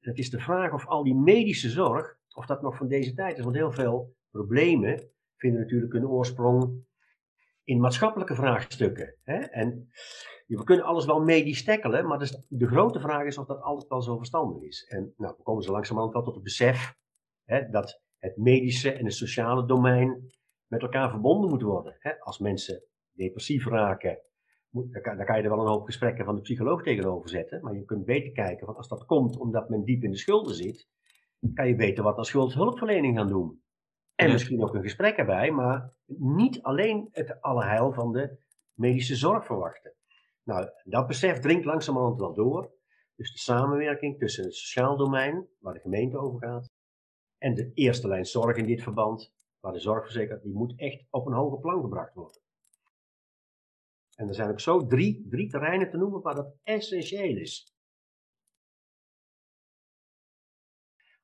Het 0.00 0.18
is 0.18 0.30
de 0.30 0.40
vraag 0.40 0.72
of 0.72 0.86
al 0.86 1.04
die 1.04 1.14
medische 1.14 1.70
zorg, 1.70 2.15
of 2.36 2.46
dat 2.46 2.62
nog 2.62 2.76
van 2.76 2.88
deze 2.88 3.14
tijd 3.14 3.38
is, 3.38 3.44
want 3.44 3.56
heel 3.56 3.72
veel 3.72 4.14
problemen 4.30 5.10
vinden 5.36 5.60
natuurlijk 5.60 5.94
een 5.94 6.08
oorsprong 6.08 6.84
in 7.64 7.80
maatschappelijke 7.80 8.34
vraagstukken. 8.34 9.16
Hè? 9.22 9.36
En 9.38 9.88
we 10.46 10.64
kunnen 10.64 10.84
alles 10.84 11.04
wel 11.04 11.20
medisch 11.20 11.64
tackelen, 11.64 12.06
maar 12.06 12.18
dus 12.18 12.42
de 12.48 12.66
grote 12.66 13.00
vraag 13.00 13.24
is 13.24 13.38
of 13.38 13.46
dat 13.46 13.60
altijd 13.60 13.88
wel 13.88 14.02
zo 14.02 14.16
verstandig 14.16 14.62
is. 14.62 14.84
En 14.88 15.14
nou, 15.16 15.34
we 15.36 15.42
komen 15.42 15.62
zo 15.62 15.72
langzamerhand 15.72 16.14
wel 16.14 16.22
tot 16.22 16.34
het 16.34 16.42
besef 16.42 16.94
hè, 17.44 17.68
dat 17.70 18.02
het 18.18 18.36
medische 18.36 18.92
en 18.92 19.04
het 19.04 19.14
sociale 19.14 19.66
domein 19.66 20.30
met 20.66 20.82
elkaar 20.82 21.10
verbonden 21.10 21.50
moeten 21.50 21.68
worden. 21.68 21.96
Hè? 21.98 22.20
Als 22.20 22.38
mensen 22.38 22.82
depressief 23.12 23.66
raken, 23.66 24.18
moet, 24.70 24.92
dan, 24.92 25.02
kan, 25.02 25.16
dan, 25.16 25.26
kan, 25.26 25.36
je 25.36 25.42
er 25.42 25.50
wel 25.50 25.60
een 25.60 25.72
hoop 25.72 25.84
gesprekken 25.84 26.24
van 26.24 26.34
de 26.34 26.40
psycholoog 26.40 26.82
tegenover 26.82 27.28
zetten, 27.28 27.62
maar 27.62 27.74
je 27.74 27.84
kunt 27.84 28.04
beter 28.04 28.32
kijken 28.32 28.66
van 28.66 28.76
als 28.76 28.88
dat 28.88 29.04
komt 29.04 29.38
omdat 29.38 29.68
men 29.68 29.84
diep 29.84 30.02
in 30.02 30.10
de 30.10 30.16
schulden 30.16 30.54
zit, 30.54 30.88
kan 31.54 31.68
je 31.68 31.74
beter 31.74 32.04
wat 32.04 32.16
aan 32.16 32.24
schuldhulpverlening 32.24 33.16
gaan 33.16 33.28
doen. 33.28 33.62
En 34.14 34.32
misschien 34.32 34.62
ook 34.62 34.74
een 34.74 34.82
gesprek 34.82 35.16
erbij, 35.16 35.50
maar 35.50 35.92
niet 36.18 36.62
alleen 36.62 37.08
het 37.12 37.40
alleheil 37.40 37.92
van 37.92 38.12
de 38.12 38.38
medische 38.72 39.16
zorg 39.16 39.46
verwachten. 39.46 39.94
Nou, 40.42 40.70
dat 40.84 41.06
besef 41.06 41.38
dringt 41.38 41.64
langzamerhand 41.64 42.18
wel 42.18 42.34
door. 42.34 42.74
Dus 43.16 43.32
de 43.32 43.38
samenwerking 43.38 44.18
tussen 44.18 44.44
het 44.44 44.54
sociaal 44.54 44.96
domein, 44.96 45.48
waar 45.58 45.74
de 45.74 45.80
gemeente 45.80 46.18
over 46.18 46.40
gaat, 46.40 46.70
en 47.38 47.54
de 47.54 47.70
eerste 47.74 48.08
lijn 48.08 48.24
zorg 48.24 48.56
in 48.56 48.66
dit 48.66 48.82
verband, 48.82 49.34
waar 49.60 49.72
de 49.72 49.80
zorgverzekeraar, 49.80 50.40
die 50.40 50.52
moet 50.52 50.78
echt 50.78 51.06
op 51.10 51.26
een 51.26 51.32
hoger 51.32 51.60
plan 51.60 51.80
gebracht 51.80 52.14
worden. 52.14 52.40
En 54.14 54.28
er 54.28 54.34
zijn 54.34 54.50
ook 54.50 54.60
zo 54.60 54.86
drie, 54.86 55.26
drie 55.28 55.48
terreinen 55.48 55.90
te 55.90 55.96
noemen 55.96 56.22
waar 56.22 56.34
dat 56.34 56.54
essentieel 56.62 57.36
is. 57.36 57.75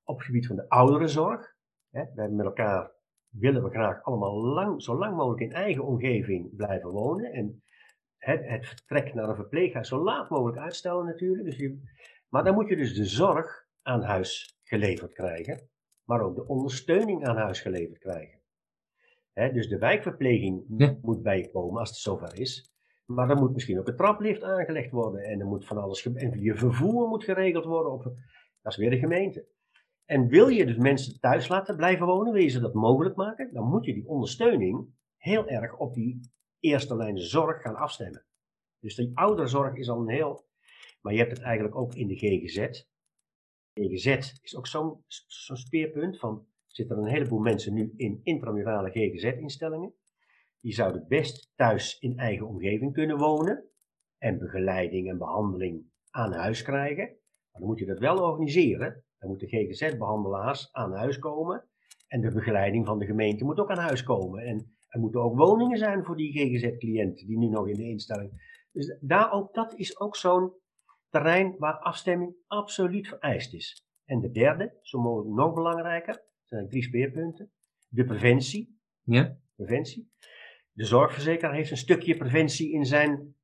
Op 0.04 0.16
het 0.16 0.26
gebied 0.26 0.46
van 0.46 0.56
de 0.56 0.68
ouderenzorg, 0.68 1.52
Hè, 1.92 2.04
wij 2.14 2.28
met 2.28 2.46
elkaar 2.46 2.90
willen 3.28 3.62
we 3.62 3.70
graag 3.70 4.02
allemaal 4.02 4.36
lang, 4.36 4.82
zo 4.82 4.98
lang 4.98 5.16
mogelijk 5.16 5.42
in 5.42 5.52
eigen 5.52 5.84
omgeving 5.84 6.56
blijven 6.56 6.90
wonen. 6.90 7.32
En 7.32 7.62
het, 8.16 8.48
het 8.48 8.66
vertrek 8.66 9.14
naar 9.14 9.28
een 9.28 9.34
verpleeghuis 9.34 9.88
zo 9.88 10.02
laat 10.02 10.30
mogelijk 10.30 10.58
uitstellen 10.58 11.04
natuurlijk. 11.04 11.44
Dus 11.44 11.56
je, 11.56 11.82
maar 12.28 12.44
dan 12.44 12.54
moet 12.54 12.68
je 12.68 12.76
dus 12.76 12.94
de 12.94 13.04
zorg 13.04 13.66
aan 13.82 14.02
huis 14.02 14.60
geleverd 14.62 15.12
krijgen. 15.12 15.68
Maar 16.04 16.20
ook 16.20 16.34
de 16.34 16.46
ondersteuning 16.46 17.26
aan 17.26 17.36
huis 17.36 17.60
geleverd 17.60 17.98
krijgen. 17.98 18.40
dus 19.32 19.68
de 19.68 19.78
wijkverpleging 19.78 20.64
moet 21.02 21.22
bijkomen 21.22 21.80
als 21.80 21.88
het 21.88 21.98
zover 21.98 22.40
is. 22.40 22.72
Maar 23.04 23.28
dan 23.28 23.38
moet 23.38 23.52
misschien 23.52 23.78
ook 23.78 23.88
een 23.88 23.96
traplift 23.96 24.42
aangelegd 24.42 24.90
worden. 24.90 25.22
En 25.22 25.40
er 25.40 25.46
moet 25.46 25.66
van 25.66 25.78
alles. 25.78 26.06
En 26.06 26.40
je 26.40 26.56
vervoer 26.56 27.08
moet 27.08 27.24
geregeld 27.24 27.64
worden. 27.64 27.92
Op, 27.92 28.02
dat 28.62 28.72
is 28.72 28.76
weer 28.76 28.90
de 28.90 28.98
gemeente. 28.98 29.46
En 30.12 30.28
wil 30.28 30.48
je 30.48 30.66
dus 30.66 30.76
mensen 30.76 31.20
thuis 31.20 31.48
laten 31.48 31.76
blijven 31.76 32.06
wonen, 32.06 32.32
wil 32.32 32.42
je 32.42 32.48
ze 32.48 32.60
dat 32.60 32.74
mogelijk 32.74 33.16
maken, 33.16 33.52
dan 33.52 33.68
moet 33.68 33.84
je 33.84 33.94
die 33.94 34.06
ondersteuning 34.06 34.88
heel 35.16 35.48
erg 35.48 35.78
op 35.78 35.94
die 35.94 36.20
eerste 36.60 36.96
lijn 36.96 37.18
zorg 37.18 37.62
gaan 37.62 37.76
afstemmen. 37.76 38.24
Dus 38.78 38.94
die 38.94 39.10
ouderzorg 39.14 39.76
is 39.76 39.88
al 39.88 40.00
een 40.00 40.08
heel. 40.08 40.46
Maar 41.00 41.12
je 41.12 41.18
hebt 41.18 41.30
het 41.30 41.42
eigenlijk 41.42 41.76
ook 41.76 41.94
in 41.94 42.08
de 42.08 42.16
GGZ. 42.16 42.82
GGZ 43.74 44.32
is 44.42 44.56
ook 44.56 44.66
zo'n 44.66 45.04
zo 45.26 45.54
speerpunt 45.54 46.18
van. 46.18 46.38
Er 46.38 46.74
zitten 46.74 46.98
een 46.98 47.10
heleboel 47.10 47.40
mensen 47.40 47.74
nu 47.74 47.92
in 47.96 48.20
intramurale 48.22 48.90
GGZ-instellingen. 48.90 49.94
Die 50.60 50.72
zouden 50.72 51.08
best 51.08 51.52
thuis 51.54 51.98
in 51.98 52.18
eigen 52.18 52.48
omgeving 52.48 52.92
kunnen 52.92 53.18
wonen. 53.18 53.64
En 54.18 54.38
begeleiding 54.38 55.08
en 55.08 55.18
behandeling 55.18 55.90
aan 56.10 56.32
huis 56.32 56.62
krijgen. 56.62 57.06
Maar 57.50 57.60
dan 57.60 57.66
moet 57.68 57.78
je 57.78 57.86
dat 57.86 57.98
wel 57.98 58.22
organiseren. 58.22 59.04
Dan 59.22 59.30
moeten 59.30 59.48
GGZ-behandelaars 59.48 60.72
aan 60.72 60.92
huis 60.92 61.18
komen. 61.18 61.64
En 62.08 62.20
de 62.20 62.32
begeleiding 62.32 62.86
van 62.86 62.98
de 62.98 63.06
gemeente 63.06 63.44
moet 63.44 63.58
ook 63.58 63.70
aan 63.70 63.78
huis 63.78 64.02
komen. 64.02 64.44
En 64.44 64.76
Er 64.88 65.00
moeten 65.00 65.22
ook 65.22 65.36
woningen 65.36 65.78
zijn 65.78 66.04
voor 66.04 66.16
die 66.16 66.32
GGZ-cliënten 66.32 67.26
die 67.26 67.38
nu 67.38 67.48
nog 67.48 67.68
in 67.68 67.74
de 67.74 67.88
instelling. 67.88 68.30
Dus 68.72 68.98
daar 69.00 69.32
ook, 69.32 69.54
dat 69.54 69.74
is 69.74 70.00
ook 70.00 70.16
zo'n 70.16 70.52
terrein 71.08 71.54
waar 71.58 71.78
afstemming 71.78 72.34
absoluut 72.46 73.08
vereist 73.08 73.54
is. 73.54 73.86
En 74.04 74.20
de 74.20 74.30
derde, 74.30 74.78
zo 74.80 75.00
mogelijk 75.00 75.34
nog 75.34 75.54
belangrijker, 75.54 76.22
zijn 76.44 76.68
drie 76.68 76.82
speerpunten. 76.82 77.50
De 77.88 78.04
preventie. 78.04 78.80
Ja. 79.02 79.36
Preventie. 79.54 80.10
De 80.72 80.84
zorgverzekeraar 80.84 81.54
heeft 81.54 81.70
een 81.70 81.76
stukje 81.76 82.16
preventie 82.16 82.72
in 82.72 82.86
zijn 82.86 83.34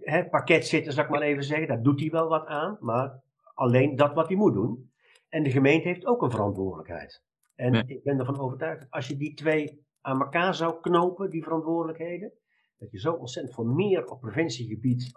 hè, 0.00 0.28
pakket 0.28 0.66
zitten, 0.66 0.92
zal 0.92 1.04
ik 1.04 1.10
maar 1.10 1.22
even 1.22 1.44
zeggen. 1.44 1.68
Daar 1.68 1.82
doet 1.82 2.00
hij 2.00 2.10
wel 2.10 2.28
wat 2.28 2.46
aan, 2.46 2.76
maar 2.80 3.22
alleen 3.54 3.96
dat 3.96 4.14
wat 4.14 4.28
hij 4.28 4.36
moet 4.36 4.54
doen. 4.54 4.89
En 5.30 5.42
de 5.42 5.50
gemeente 5.50 5.88
heeft 5.88 6.06
ook 6.06 6.22
een 6.22 6.30
verantwoordelijkheid. 6.30 7.22
En 7.54 7.74
ik 7.74 8.02
ben 8.02 8.18
ervan 8.18 8.40
overtuigd 8.40 8.80
dat 8.80 8.90
als 8.90 9.08
je 9.08 9.16
die 9.16 9.34
twee 9.34 9.86
aan 10.00 10.20
elkaar 10.20 10.54
zou 10.54 10.80
knopen, 10.80 11.30
die 11.30 11.42
verantwoordelijkheden, 11.42 12.32
dat 12.76 12.90
je 12.90 12.98
zo 12.98 13.12
ontzettend 13.12 13.54
veel 13.54 13.64
meer 13.64 14.06
op 14.06 14.20
preventiegebied 14.20 15.12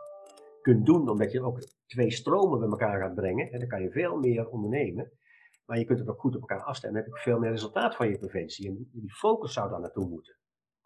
kunt 0.62 0.86
doen, 0.86 1.10
omdat 1.10 1.32
je 1.32 1.42
ook 1.42 1.60
twee 1.86 2.12
stromen 2.12 2.60
bij 2.60 2.70
elkaar 2.70 3.00
gaat 3.00 3.16
brengen. 3.16 3.52
En 3.52 3.60
dan 3.60 3.68
kan 3.68 3.82
je 3.82 3.92
veel 3.92 4.18
meer 4.18 4.50
ondernemen. 4.50 5.12
Maar 5.66 5.78
je 5.78 5.86
kunt 5.86 6.00
het 6.00 6.10
ook 6.10 6.20
goed 6.20 6.36
op 6.36 6.42
elkaar 6.42 6.64
afstemmen. 6.64 7.02
Dan 7.02 7.10
heb 7.12 7.20
je 7.20 7.30
veel 7.30 7.40
meer 7.40 7.52
resultaat 7.52 7.96
van 7.96 8.10
je 8.10 8.18
preventie. 8.18 8.68
En 8.68 8.90
die 8.92 9.14
focus 9.14 9.54
zou 9.54 9.70
daar 9.70 9.80
naartoe 9.80 10.10
moeten. 10.10 10.38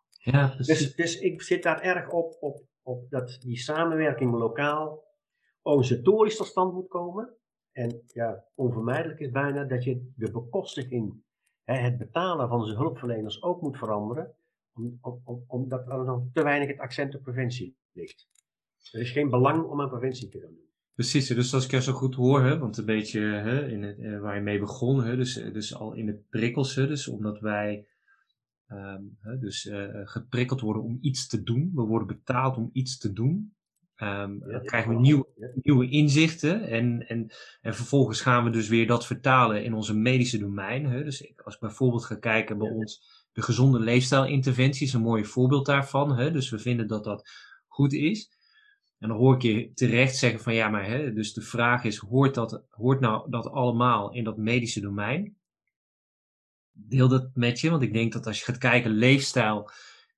Ja, 0.09 0.55
dus, 0.55 0.95
dus 0.95 1.19
ik 1.19 1.41
zit 1.41 1.63
daar 1.63 1.81
erg 1.81 2.09
op, 2.09 2.37
op, 2.39 2.63
op 2.81 3.09
dat 3.09 3.37
die 3.39 3.57
samenwerking 3.57 4.33
lokaal 4.33 5.05
organisatorisch 5.61 6.37
tot 6.37 6.47
stand 6.47 6.73
moet 6.73 6.87
komen. 6.87 7.36
En 7.77 8.01
ja, 8.07 8.43
onvermijdelijk 8.55 9.19
is 9.19 9.29
bijna 9.29 9.63
dat 9.63 9.83
je 9.83 10.11
de 10.15 10.31
bekostiging, 10.31 11.23
hè, 11.63 11.73
het 11.73 11.97
betalen 11.97 12.49
van 12.49 12.65
zijn 12.65 12.77
hulpverleners 12.77 13.41
ook 13.41 13.61
moet 13.61 13.77
veranderen. 13.77 14.35
Omdat 14.73 15.19
om, 15.23 15.43
om, 15.47 15.71
er 15.71 16.05
nog 16.05 16.23
te 16.33 16.43
weinig 16.43 16.67
het 16.67 16.79
accent 16.79 17.15
op 17.15 17.23
preventie 17.23 17.77
ligt. 17.91 18.27
Er 18.91 18.99
is 18.99 19.11
geen 19.11 19.29
belang 19.29 19.63
om 19.63 19.81
aan 19.81 19.89
preventie 19.89 20.29
te 20.29 20.39
doen. 20.39 20.59
Precies, 20.93 21.27
dus 21.27 21.53
als 21.53 21.65
ik 21.65 21.71
jou 21.71 21.83
zo 21.83 21.93
goed 21.93 22.15
hoor, 22.15 22.43
hè, 22.43 22.57
want 22.57 22.77
een 22.77 22.85
beetje 22.85 23.21
hè, 23.21 23.67
in 23.67 23.83
het, 23.83 23.99
eh, 23.99 24.19
waar 24.19 24.35
je 24.35 24.41
mee 24.41 24.59
begon, 24.59 25.03
hè, 25.03 25.15
dus, 25.15 25.33
dus 25.33 25.75
al 25.75 25.93
in 25.93 26.05
de 26.05 26.23
prikkels, 26.29 26.75
dus 26.75 27.07
omdat 27.07 27.39
wij 27.39 27.87
um, 28.67 29.17
hè, 29.21 29.37
dus 29.39 29.65
uh, 29.65 29.87
geprikkeld 30.03 30.61
worden 30.61 30.83
om 30.83 30.97
iets 31.01 31.27
te 31.27 31.43
doen, 31.43 31.71
we 31.75 31.81
worden 31.81 32.07
betaald 32.07 32.57
om 32.57 32.69
iets 32.73 32.97
te 32.97 33.13
doen, 33.13 33.56
um, 33.97 34.39
dan 34.39 34.63
krijgen 34.63 34.93
we 34.93 34.99
nieuwe, 34.99 35.27
nieuwe 35.61 35.89
inzichten 35.89 36.67
en, 36.67 37.07
en, 37.07 37.31
en 37.61 37.75
vervolgens 37.75 38.21
gaan 38.21 38.43
we 38.43 38.49
dus 38.49 38.67
weer 38.67 38.87
dat 38.87 39.05
vertalen 39.05 39.63
in 39.63 39.73
onze 39.73 39.95
medische 39.95 40.37
domein. 40.37 40.85
Hè. 40.85 41.03
Dus 41.03 41.21
ik, 41.21 41.41
als 41.41 41.53
ik 41.53 41.59
bijvoorbeeld 41.59 42.05
ga 42.05 42.15
kijken 42.15 42.57
bij 42.57 42.69
ons, 42.69 43.25
de 43.31 43.41
gezonde 43.41 43.79
leefstijlinterventie 43.79 44.87
is 44.87 44.93
een 44.93 45.01
mooi 45.01 45.25
voorbeeld 45.25 45.65
daarvan. 45.65 46.17
Hè. 46.17 46.31
Dus 46.31 46.49
we 46.49 46.59
vinden 46.59 46.87
dat 46.87 47.03
dat 47.03 47.29
goed 47.67 47.93
is. 47.93 48.31
En 48.99 49.07
dan 49.07 49.17
hoor 49.17 49.35
ik 49.35 49.41
je 49.41 49.71
terecht 49.73 50.15
zeggen 50.15 50.39
van 50.39 50.53
ja, 50.53 50.69
maar 50.69 50.85
hè, 50.85 51.13
dus 51.13 51.33
de 51.33 51.41
vraag 51.41 51.83
is, 51.83 51.97
hoort, 51.97 52.35
dat, 52.35 52.63
hoort 52.69 52.99
nou 52.99 53.29
dat 53.29 53.49
allemaal 53.49 54.13
in 54.13 54.23
dat 54.23 54.37
medische 54.37 54.81
domein? 54.81 55.37
Deel 56.71 57.07
dat 57.07 57.29
met 57.33 57.59
je, 57.59 57.69
want 57.69 57.81
ik 57.81 57.93
denk 57.93 58.13
dat 58.13 58.27
als 58.27 58.39
je 58.39 58.45
gaat 58.45 58.57
kijken, 58.57 58.91
leefstijl 58.91 59.69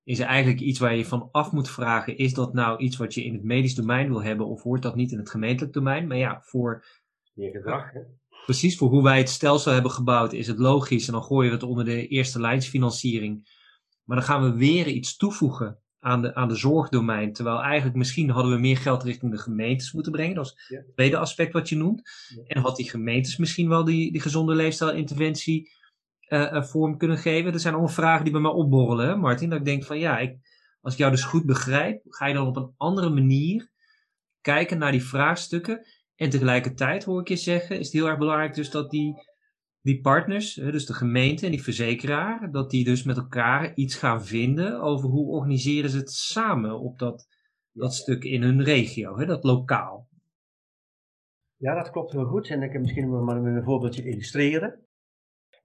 is 0.10 0.20
eigenlijk 0.20 0.60
iets 0.60 0.80
waar 0.80 0.96
je 0.96 1.06
van 1.06 1.30
af 1.32 1.52
moet 1.52 1.70
vragen, 1.70 2.18
is 2.18 2.34
dat 2.34 2.54
nou 2.54 2.80
iets 2.80 2.98
wat 2.98 3.14
je 3.14 3.24
in 3.24 3.34
het 3.34 3.44
medisch 3.44 3.76
domein 3.76 4.10
wil 4.10 4.24
hebben 4.24 4.48
of 4.48 4.62
hoort 4.62 4.82
dat 4.82 4.96
niet 4.96 5.12
in 5.12 5.18
het 5.18 5.30
gemeentelijk 5.30 5.74
domein? 5.74 6.08
Maar 6.08 6.18
ja, 6.18 6.42
voor... 6.42 6.86
Je 7.34 7.50
gedrag, 7.50 7.92
hè? 7.92 8.00
Precies, 8.46 8.78
voor 8.78 8.90
hoe 8.90 9.04
wij 9.04 9.18
het 9.18 9.30
stelsel 9.30 9.72
hebben 9.72 9.92
gebouwd 9.92 10.34
is 10.34 10.48
het 10.48 10.60
logisch 10.60 11.08
en 11.08 11.14
dan 11.14 11.24
gooien 11.24 11.50
we 11.50 11.56
het 11.56 11.66
onder 11.66 11.86
de 11.86 12.08
eerste 12.08 12.40
lijnsfinanciering. 12.40 13.58
Maar 14.04 14.18
dan 14.18 14.26
gaan 14.26 14.44
we 14.44 14.58
weer 14.58 14.88
iets 14.88 15.18
toevoegen 15.18 15.80
aan 16.00 16.22
de, 16.22 16.36
aan 16.36 16.48
de 16.48 16.56
zorgdomein. 16.56 17.34
Terwijl 17.34 17.62
eigenlijk 17.62 17.98
misschien 17.98 18.30
hadden 18.30 18.52
we 18.52 18.60
meer 18.60 18.78
geld 18.78 19.04
richting 19.04 19.32
de 19.32 19.38
gemeentes 19.38 19.92
moeten 19.92 20.12
brengen. 20.12 20.36
Dat 20.36 20.46
is 20.46 20.66
het 20.68 20.94
tweede 20.96 21.18
aspect 21.18 21.54
wat 21.54 21.70
je 21.70 21.76
noemt. 21.76 22.10
En 22.48 22.62
had 22.62 22.76
die 22.76 22.90
gemeentes 22.90 23.38
misschien 23.38 23.70
wel 23.70 23.84
die, 23.84 24.12
die 24.12 24.22
gezonde 24.22 24.56
leefstijlinterventie 24.56 25.70
uh, 26.30 26.64
vorm 26.64 26.98
kunnen 26.98 27.18
geven. 27.18 27.54
Er 27.54 27.60
zijn 27.60 27.74
allemaal 27.74 27.94
vragen 27.94 28.24
die 28.24 28.34
bij 28.34 28.42
mij 28.42 28.52
opborrelen, 28.52 29.20
Martin. 29.20 29.50
Dat 29.50 29.60
ik 29.60 29.66
denk 29.66 29.84
van 29.84 30.00
ja, 30.00 30.20
ik, 30.20 30.38
als 30.82 30.94
ik 30.94 31.00
jou 31.00 31.12
dus 31.12 31.24
goed 31.24 31.46
begrijp, 31.46 32.02
ga 32.08 32.28
je 32.28 32.34
dan 32.34 32.48
op 32.48 32.56
een 32.56 32.74
andere 32.78 33.10
manier 33.10 33.72
kijken 34.42 34.78
naar 34.78 34.92
die 34.92 35.04
vraagstukken. 35.04 35.86
En 36.16 36.30
tegelijkertijd 36.30 37.04
hoor 37.04 37.22
ik 37.22 37.28
je 37.28 37.36
zeggen, 37.36 37.80
is 37.80 37.86
het 37.86 37.96
heel 37.96 38.08
erg 38.08 38.18
belangrijk 38.18 38.54
dus 38.54 38.72
dat 38.72 38.90
die 38.90 39.28
die 39.82 40.02
partners, 40.02 40.54
dus 40.54 40.86
de 40.86 40.94
gemeente 40.94 41.46
en 41.46 41.52
die 41.52 41.64
verzekeraar, 41.64 42.52
dat 42.52 42.70
die 42.70 42.84
dus 42.84 43.04
met 43.04 43.18
elkaar 43.18 43.74
iets 43.76 43.96
gaan 43.96 44.26
vinden 44.26 44.82
over 44.82 45.10
hoe 45.10 45.32
organiseren 45.32 45.90
ze 45.90 45.98
het 45.98 46.12
samen 46.12 46.80
op 46.80 47.00
dat, 47.00 47.28
dat 47.72 47.94
stuk 47.94 48.24
in 48.24 48.42
hun 48.42 48.64
regio, 48.64 49.26
dat 49.26 49.44
lokaal. 49.44 50.08
Ja, 51.56 51.76
dat 51.76 51.92
klopt 51.92 52.12
heel 52.12 52.26
goed. 52.26 52.50
En 52.50 52.62
ik 52.62 52.72
heb 52.72 52.82
misschien 52.82 53.26
maar 53.26 53.42
met 53.42 53.56
een 53.56 53.64
voorbeeldje 53.64 54.04
illustreren. 54.04 54.88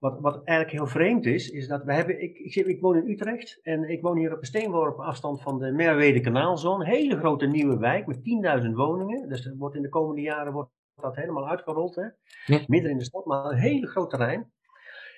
Wat, 0.05 0.19
wat 0.19 0.43
eigenlijk 0.43 0.77
heel 0.77 0.87
vreemd 0.87 1.25
is, 1.25 1.49
is 1.49 1.67
dat 1.67 1.83
we 1.83 1.93
hebben, 1.93 2.21
ik, 2.21 2.37
ik, 2.37 2.55
ik 2.55 2.81
woon 2.81 2.95
in 2.95 3.09
Utrecht 3.09 3.59
en 3.63 3.89
ik 3.89 4.01
woon 4.01 4.17
hier 4.17 4.33
op 4.33 4.39
een 4.39 4.45
steenworp 4.45 4.99
afstand 4.99 5.41
van 5.41 5.59
de 5.59 5.71
Merwede 5.71 6.19
Kanaalzone. 6.19 6.85
Een 6.85 6.91
hele 6.91 7.17
grote 7.17 7.45
nieuwe 7.45 7.77
wijk 7.77 8.07
met 8.07 8.17
10.000 8.63 8.69
woningen. 8.71 9.29
Dus 9.29 9.45
er 9.45 9.55
wordt 9.57 9.75
in 9.75 9.81
de 9.81 9.89
komende 9.89 10.21
jaren 10.21 10.53
wordt 10.53 10.69
dat 10.95 11.15
helemaal 11.15 11.49
uitgerold. 11.49 11.95
Hè? 11.95 12.05
Ja. 12.45 12.63
Midden 12.67 12.91
in 12.91 12.97
de 12.97 13.03
stad, 13.03 13.25
maar 13.25 13.45
een 13.45 13.57
hele 13.57 13.87
groot 13.87 14.09
terrein. 14.09 14.51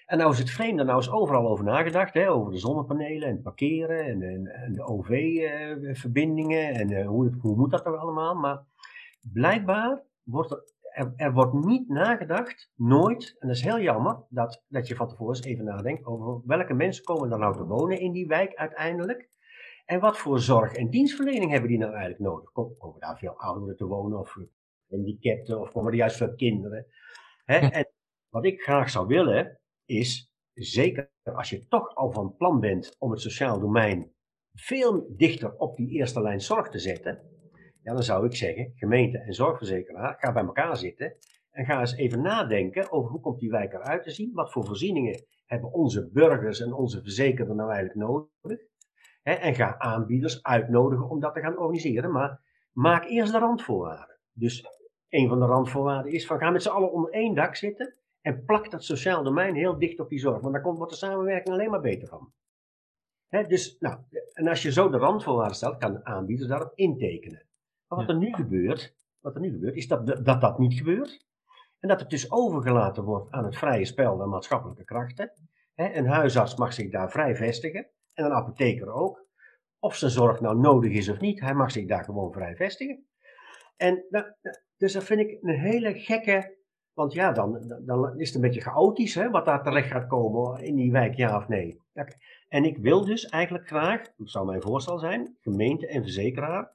En 0.06 0.18
nou 0.18 0.32
is 0.32 0.40
het 0.40 0.50
vreemde, 0.50 0.84
nou 0.84 1.00
is 1.00 1.12
overal 1.12 1.48
over 1.48 1.66
nagedacht, 1.66 2.14
hè, 2.14 2.32
over 2.32 2.52
de 2.52 2.60
zonnepanelen 2.60 3.30
en 3.30 3.42
parkeren 3.42 4.06
en, 4.06 4.22
en, 4.22 4.48
en 4.48 4.74
de 4.74 4.84
OV-verbindingen 4.84 6.74
en 6.74 6.92
uh, 6.92 7.08
hoe, 7.08 7.38
hoe 7.40 7.56
moet 7.56 7.72
dat 7.72 7.84
toch 7.84 7.98
allemaal. 7.98 8.36
Maar 8.36 8.64
blijkbaar 9.34 10.04
wordt 10.24 10.52
er, 10.52 10.64
er, 10.98 11.14
er, 11.16 11.34
wordt 11.34 11.54
niet 11.54 11.90
nagedacht, 11.90 12.72
nooit, 12.76 13.36
en 13.40 13.48
dat 13.48 13.58
is 13.58 13.64
heel 13.64 13.80
jammer, 13.80 14.26
dat, 14.30 14.64
dat 14.68 14.88
je 14.88 14.96
van 14.96 15.08
tevoren 15.08 15.36
eens 15.36 15.46
even 15.46 15.66
nadenkt 15.66 16.06
over 16.06 16.42
welke 16.46 16.74
mensen 16.74 17.04
komen 17.04 17.32
er 17.32 17.40
nou 17.40 17.58
te 17.58 17.66
wonen 17.66 18.00
in 18.00 18.12
die 18.12 18.28
wijk 18.28 18.56
uiteindelijk. 18.56 19.30
En 19.86 20.00
wat 20.00 20.18
voor 20.18 20.40
zorg 20.40 20.74
en 20.74 20.90
dienstverlening 20.90 21.52
hebben 21.52 21.70
die 21.70 21.78
nou 21.78 21.92
eigenlijk 21.92 22.22
nodig? 22.22 22.52
Komen 22.52 23.00
daar 23.00 23.18
veel 23.18 23.40
ouderen 23.40 23.76
te 23.76 23.86
wonen 23.86 24.20
of 24.20 24.36
gehandicapten 24.88 25.60
of 25.62 25.72
komen 25.72 25.92
er 25.92 25.98
juist 25.98 26.18
veel 26.18 26.36
kinderen. 26.36 26.86
Hè? 27.44 27.58
En 27.58 27.90
wat 28.30 28.46
ik 28.46 28.62
graag 28.62 28.90
zou 28.90 29.08
willen 29.08 29.60
is, 29.86 30.34
zeker 30.54 31.12
als 31.24 31.50
je 31.50 31.68
toch 31.68 31.96
al 31.96 32.12
van 32.12 32.36
plan 32.36 32.60
bent 32.60 32.96
om 33.00 33.12
het 33.12 33.22
sociaal 33.22 33.60
domein 33.60 34.12
veel 34.54 35.16
dichter 35.16 35.58
op 35.58 35.78
die 35.78 35.90
eerste 35.90 36.22
lijn 36.22 36.42
zorg 36.42 36.70
te 36.70 36.80
zetten, 36.80 37.37
ja, 37.88 37.94
dan 37.94 38.04
zou 38.04 38.26
ik 38.26 38.36
zeggen, 38.36 38.72
gemeente 38.76 39.18
en 39.18 39.34
zorgverzekeraar, 39.34 40.18
ga 40.20 40.32
bij 40.32 40.44
elkaar 40.44 40.78
zitten 40.78 41.16
en 41.52 41.66
ga 41.66 41.80
eens 41.80 41.96
even 41.96 42.22
nadenken 42.22 42.92
over 42.92 43.12
hoe 43.12 43.20
komt 43.20 43.40
die 43.40 43.50
wijk 43.50 43.74
eruit 43.74 44.04
te 44.04 44.12
zien, 44.12 44.34
wat 44.34 44.52
voor 44.52 44.66
voorzieningen 44.66 45.26
hebben 45.46 45.72
onze 45.72 46.10
burgers 46.12 46.62
en 46.62 46.74
onze 46.74 47.02
verzekerden 47.02 47.56
nou 47.56 47.72
eigenlijk 47.72 48.00
nodig. 48.00 48.60
En 49.24 49.56
ga 49.56 49.78
aanbieders 49.78 50.44
uitnodigen 50.44 51.10
om 51.10 51.20
dat 51.20 51.34
te 51.34 51.40
gaan 51.40 51.58
organiseren, 51.58 52.12
maar 52.12 52.42
maak 52.72 53.06
eerst 53.06 53.32
de 53.32 53.40
randvoorwaarden. 53.40 54.20
Dus 54.32 54.66
een 55.10 55.28
van 55.28 55.40
de 55.40 55.46
randvoorwaarden 55.46 56.12
is 56.12 56.26
van 56.26 56.40
ga 56.40 56.50
met 56.50 56.64
z'n 56.64 56.70
allen 56.70 56.92
onder 56.92 57.12
één 57.12 57.36
dak 57.36 57.56
zitten 57.56 57.96
en 58.22 58.44
plak 58.44 58.72
dat 58.72 58.84
sociaal 58.84 59.24
domein 59.24 59.56
heel 59.56 59.78
dicht 59.78 60.00
op 60.00 60.10
die 60.10 60.20
zorg. 60.20 60.40
Want 60.40 60.54
daar 60.54 60.64
komt, 60.64 60.78
wordt 60.78 60.92
de 60.92 60.98
samenwerking 60.98 61.56
alleen 61.56 61.70
maar 61.70 61.82
beter 61.82 62.08
van. 62.08 62.34
dus, 63.48 63.78
nou, 63.80 64.00
en 64.34 64.48
als 64.48 64.62
je 64.62 64.72
zo 64.72 64.90
de 64.90 64.98
randvoorwaarden 64.98 65.56
stelt, 65.56 65.78
kan 65.78 65.94
de 65.94 66.04
aanbieder 66.04 66.48
daarop 66.48 66.72
intekenen. 66.76 67.47
Maar 67.88 68.00
wat 68.00 68.10
er 68.10 68.18
nu 68.18 68.34
gebeurt, 68.34 68.96
wat 69.20 69.36
er 69.36 69.42
nu 69.42 69.52
gebeurt, 69.52 69.76
is 69.76 69.88
dat, 69.88 70.26
dat 70.26 70.42
dat 70.42 70.60
niet 70.60 70.74
gebeurt. 70.74 71.26
En 71.80 71.88
dat 71.88 72.00
het 72.00 72.10
dus 72.10 72.32
overgelaten 72.32 73.04
wordt 73.04 73.32
aan 73.32 73.46
het 73.46 73.58
vrije 73.58 73.86
spel 73.86 74.18
van 74.18 74.30
maatschappelijke 74.30 74.84
krachten. 74.84 75.32
een 75.76 76.08
huisarts 76.08 76.56
mag 76.56 76.74
zich 76.74 76.92
daar 76.92 77.12
vrij 77.12 77.36
vestigen. 77.36 77.88
En 78.14 78.26
een 78.26 78.32
apotheker 78.32 78.92
ook. 78.92 79.26
Of 79.80 79.96
zijn 79.96 80.12
zorg 80.12 80.40
nou 80.40 80.60
nodig 80.60 80.92
is 80.92 81.10
of 81.10 81.20
niet, 81.20 81.40
hij 81.40 81.54
mag 81.54 81.72
zich 81.72 81.88
daar 81.88 82.04
gewoon 82.04 82.32
vrij 82.32 82.56
vestigen. 82.56 83.06
En 83.78 84.06
nou, 84.10 84.26
dus 84.78 84.94
dat 84.94 85.04
vind 85.04 85.20
ik 85.20 85.38
een 85.42 85.60
hele 85.60 85.94
gekke. 85.94 86.56
Want 86.94 87.14
ja, 87.14 87.32
dan, 87.32 87.82
dan 87.86 88.20
is 88.20 88.28
het 88.28 88.36
een 88.36 88.42
beetje 88.42 88.62
chaotisch 88.62 89.16
hè, 89.16 89.30
wat 89.30 89.46
daar 89.46 89.64
terecht 89.64 89.92
gaat 89.92 90.08
komen 90.08 90.64
in 90.64 90.76
die 90.76 90.92
wijk, 90.92 91.16
ja 91.16 91.38
of 91.38 91.48
nee. 91.48 91.82
En 92.48 92.64
ik 92.64 92.78
wil 92.78 93.06
dus 93.06 93.26
eigenlijk 93.26 93.68
graag, 93.68 94.02
dat 94.16 94.30
zou 94.30 94.46
mijn 94.46 94.62
voorstel 94.62 95.00
zijn, 95.00 95.38
gemeente 95.42 95.88
en 95.88 96.02
verzekeraar. 96.02 96.72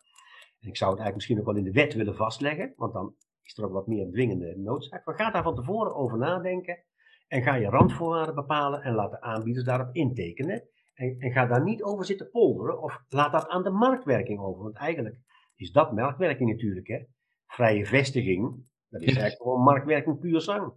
En 0.62 0.69
ik 0.69 0.76
zou 0.76 0.90
het 0.90 1.00
eigenlijk 1.00 1.14
misschien 1.14 1.38
ook 1.38 1.45
wel 1.45 1.57
in 1.57 1.64
de 1.64 1.81
wet 1.81 1.95
willen 1.95 2.16
vastleggen, 2.16 2.73
want 2.76 2.92
dan 2.92 3.14
is 3.42 3.59
er 3.59 3.64
ook 3.64 3.73
wat 3.73 3.87
meer 3.87 4.11
dwingende 4.11 4.57
noodzaak. 4.57 5.07
Maar 5.07 5.14
ga 5.14 5.31
daar 5.31 5.42
van 5.42 5.54
tevoren 5.54 5.95
over 5.95 6.19
nadenken 6.19 6.85
en 7.28 7.42
ga 7.42 7.54
je 7.54 7.69
randvoorwaarden 7.69 8.35
bepalen 8.35 8.83
en 8.83 8.95
laat 8.95 9.11
de 9.11 9.21
aanbieders 9.21 9.64
daarop 9.64 9.95
intekenen. 9.95 10.69
En, 10.95 11.16
en 11.19 11.33
ga 11.33 11.47
daar 11.47 11.62
niet 11.62 11.83
over 11.83 12.04
zitten 12.04 12.31
polderen 12.31 12.83
of 12.83 13.04
laat 13.09 13.33
dat 13.33 13.49
aan 13.49 13.62
de 13.62 13.71
marktwerking 13.71 14.40
over. 14.40 14.62
Want 14.62 14.76
eigenlijk 14.76 15.16
is 15.57 15.73
dat 15.73 15.92
marktwerking 15.92 16.50
natuurlijk. 16.50 16.87
Hè? 16.87 17.04
vrije 17.52 17.87
vestiging, 17.87 18.66
dat 18.88 19.00
is 19.00 19.07
eigenlijk 19.07 19.42
gewoon 19.42 19.62
marktwerking 19.62 20.19
puur 20.19 20.40
zang. 20.40 20.73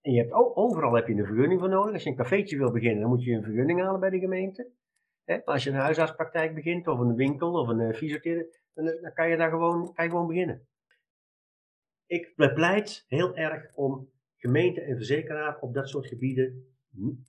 En 0.00 0.12
je 0.12 0.18
hebt, 0.18 0.32
overal 0.32 0.94
heb 0.94 1.06
je 1.06 1.14
een 1.14 1.26
vergunning 1.26 1.60
voor 1.60 1.68
nodig. 1.68 1.92
Als 1.92 2.02
je 2.02 2.10
een 2.10 2.16
cafeetje 2.16 2.56
wil 2.56 2.70
beginnen, 2.70 3.00
dan 3.00 3.08
moet 3.08 3.24
je 3.24 3.32
een 3.32 3.42
vergunning 3.42 3.80
halen 3.80 4.00
bij 4.00 4.10
de 4.10 4.18
gemeente. 4.18 4.70
Maar 5.24 5.42
als 5.44 5.64
je 5.64 5.70
een 5.70 5.76
huisartspraktijk 5.76 6.54
begint, 6.54 6.88
of 6.88 6.98
een 6.98 7.14
winkel, 7.14 7.52
of 7.52 7.68
een 7.68 7.80
uh, 7.80 7.94
fysiotherapeut, 8.74 9.02
dan, 9.02 9.12
kan 9.12 9.30
je 9.30 9.36
daar 9.36 9.50
gewoon, 9.50 9.92
kan 9.94 10.04
je 10.04 10.10
gewoon 10.10 10.26
beginnen. 10.26 10.66
Ik 12.06 12.32
pleit 12.34 13.04
heel 13.06 13.36
erg 13.36 13.74
om 13.74 14.10
gemeenten 14.36 14.84
en 14.84 14.96
verzekeraars 14.96 15.60
op 15.60 15.74
dat 15.74 15.88
soort 15.88 16.06
gebieden 16.06 16.76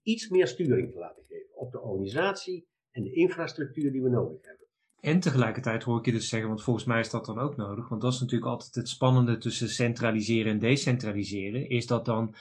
iets 0.02 0.30
meer 0.30 0.48
sturing 0.48 0.92
te 0.92 0.98
laten 0.98 1.24
geven. 1.28 1.56
Op 1.56 1.72
de 1.72 1.82
organisatie 1.82 2.68
en 2.92 3.04
de 3.04 3.14
infrastructuur 3.14 3.92
die 3.92 4.04
we 4.04 4.10
nodig 4.10 4.46
hebben. 4.46 4.68
En 5.00 5.20
tegelijkertijd 5.20 5.84
hoor 5.84 6.00
ik 6.00 6.06
je 6.06 6.12
dus 6.12 6.30
zeggen, 6.30 6.50
want 6.50 6.64
volgens 6.64 6.86
mij 6.86 7.00
is 7.00 7.10
dat 7.10 7.26
dan 7.26 7.40
ook 7.40 7.56
nodig. 7.56 7.90
Want 7.90 8.02
dat 8.02 8.14
is 8.14 8.20
natuurlijk 8.20 8.52
altijd 8.52 8.76
het 8.76 8.90
spannende 8.90 9.38
tussen 9.38 9.70
centraliseren 9.70 10.52
en 10.52 10.60
decentraliseren. 10.60 11.70
Is 11.70 11.88
dat 11.88 12.06
dan, 12.06 12.36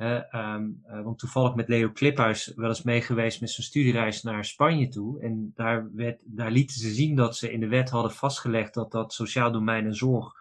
uh, 0.00 0.56
want 1.02 1.18
toevallig 1.18 1.54
met 1.54 1.68
Leo 1.68 1.90
Kliphuis 1.90 2.52
wel 2.56 2.68
eens 2.68 2.82
mee 2.82 3.02
geweest 3.02 3.40
met 3.40 3.50
zijn 3.50 3.66
studiereis 3.66 4.22
naar 4.22 4.44
Spanje 4.44 4.88
toe. 4.88 5.20
En 5.20 5.52
daar, 5.54 5.90
werd, 5.94 6.22
daar 6.26 6.50
lieten 6.50 6.76
ze 6.76 6.90
zien 6.90 7.14
dat 7.14 7.36
ze 7.36 7.52
in 7.52 7.60
de 7.60 7.68
wet 7.68 7.90
hadden 7.90 8.12
vastgelegd 8.12 8.74
dat 8.74 8.92
dat 8.92 9.12
sociaal 9.12 9.52
domein 9.52 9.86
en 9.86 9.94
zorg 9.94 10.32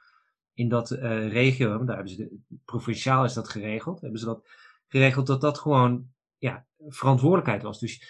in 0.54 0.70
dat 0.70 0.92
uh, 0.92 1.32
regio, 1.32 1.84
daar 1.84 1.96
hebben 1.96 2.14
ze 2.14 2.38
provinciaal 2.66 3.24
is 3.24 3.34
dat 3.34 3.50
geregeld, 3.50 4.02
hebben 4.02 4.20
ze 4.20 4.26
dat 4.26 4.48
geregeld 4.88 5.28
dat 5.28 5.42
dat 5.42 5.60
gewoon 5.60 6.08
ja, 6.38 6.66
verantwoordelijkheid 6.88 7.62
was. 7.62 7.80
Dus, 7.80 8.04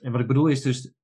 en 0.00 0.12
wat 0.12 0.20
ik 0.20 0.26
bedoel 0.26 0.46
is 0.46 0.62
dus 0.62 0.94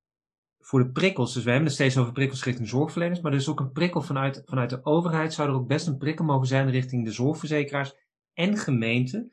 voor 0.59 0.83
de 0.83 0.91
prikkels, 0.91 1.33
dus 1.33 1.43
we 1.43 1.49
hebben 1.49 1.67
het 1.67 1.75
steeds 1.75 1.97
over 1.97 2.13
prikkels 2.13 2.43
richting 2.43 2.67
zorgverleners, 2.67 3.21
maar 3.21 3.31
er 3.31 3.37
is 3.37 3.49
ook 3.49 3.59
een 3.59 3.71
prikkel 3.71 4.01
vanuit, 4.01 4.41
vanuit 4.45 4.69
de 4.69 4.85
overheid, 4.85 5.33
zou 5.33 5.49
er 5.49 5.55
ook 5.55 5.67
best 5.67 5.87
een 5.87 5.97
prikkel 5.97 6.25
mogen 6.25 6.47
zijn 6.47 6.69
richting 6.69 7.05
de 7.05 7.11
zorgverzekeraars 7.11 7.93
en 8.33 8.57
gemeenten, 8.57 9.31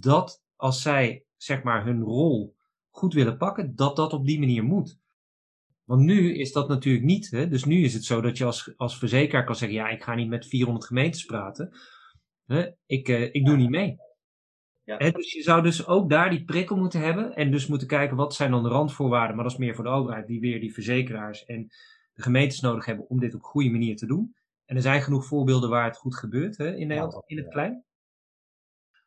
dat 0.00 0.42
als 0.56 0.82
zij 0.82 1.24
zeg 1.36 1.62
maar 1.62 1.84
hun 1.84 2.02
rol 2.02 2.56
goed 2.90 3.14
willen 3.14 3.36
pakken, 3.36 3.74
dat 3.74 3.96
dat 3.96 4.12
op 4.12 4.26
die 4.26 4.38
manier 4.38 4.64
moet. 4.64 5.00
Want 5.84 6.02
nu 6.02 6.34
is 6.34 6.52
dat 6.52 6.68
natuurlijk 6.68 7.04
niet. 7.04 7.30
Hè? 7.30 7.48
Dus 7.48 7.64
nu 7.64 7.82
is 7.82 7.94
het 7.94 8.04
zo 8.04 8.20
dat 8.20 8.38
je 8.38 8.44
als, 8.44 8.72
als 8.76 8.98
verzekeraar 8.98 9.44
kan 9.44 9.56
zeggen: 9.56 9.78
ja, 9.78 9.88
ik 9.88 10.02
ga 10.02 10.14
niet 10.14 10.28
met 10.28 10.46
400 10.46 10.86
gemeentes 10.86 11.24
praten. 11.24 11.70
Hè? 12.46 12.70
Ik, 12.86 13.08
uh, 13.08 13.34
ik 13.34 13.44
doe 13.44 13.56
niet 13.56 13.70
mee. 13.70 13.96
Ja. 14.84 15.10
dus 15.10 15.32
je 15.32 15.42
zou 15.42 15.62
dus 15.62 15.86
ook 15.86 16.10
daar 16.10 16.30
die 16.30 16.44
prikkel 16.44 16.76
moeten 16.76 17.00
hebben. 17.00 17.34
En 17.34 17.50
dus 17.50 17.66
moeten 17.66 17.88
kijken 17.88 18.16
wat 18.16 18.34
zijn 18.34 18.50
dan 18.50 18.62
de 18.62 18.68
randvoorwaarden. 18.68 19.34
Maar 19.34 19.44
dat 19.44 19.52
is 19.52 19.58
meer 19.58 19.74
voor 19.74 19.84
de 19.84 19.90
overheid, 19.90 20.26
die 20.26 20.40
weer 20.40 20.60
die 20.60 20.72
verzekeraars 20.72 21.44
en 21.44 21.66
de 22.12 22.22
gemeentes 22.22 22.60
nodig 22.60 22.84
hebben 22.84 23.08
om 23.08 23.20
dit 23.20 23.34
op 23.34 23.42
goede 23.42 23.70
manier 23.70 23.96
te 23.96 24.06
doen. 24.06 24.34
En 24.64 24.76
er 24.76 24.82
zijn 24.82 25.02
genoeg 25.02 25.26
voorbeelden 25.26 25.70
waar 25.70 25.84
het 25.84 25.96
goed 25.96 26.16
gebeurt 26.16 26.56
hè, 26.56 26.76
in 26.76 26.86
Nederland, 26.86 27.22
in 27.26 27.36
het 27.36 27.48
klein. 27.48 27.84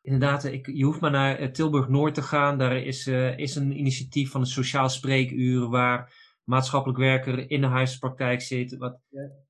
Inderdaad, 0.06 0.44
ik, 0.44 0.66
je 0.66 0.84
hoeft 0.84 1.00
maar 1.00 1.10
naar 1.10 1.38
eh, 1.38 1.48
Tilburg 1.48 1.88
Noord 1.88 2.14
te 2.14 2.22
gaan. 2.22 2.58
Daar 2.58 2.76
is, 2.76 3.06
uh, 3.06 3.38
is 3.38 3.54
een 3.54 3.78
initiatief 3.78 4.30
van 4.30 4.40
een 4.40 4.46
sociaal 4.46 4.88
spreekuur 4.88 5.68
waar 5.68 6.24
maatschappelijk 6.44 6.98
werker 6.98 7.50
in 7.50 7.60
de 7.60 7.66
huispraktijk 7.66 8.40
zit, 8.40 8.76
wat 8.76 9.00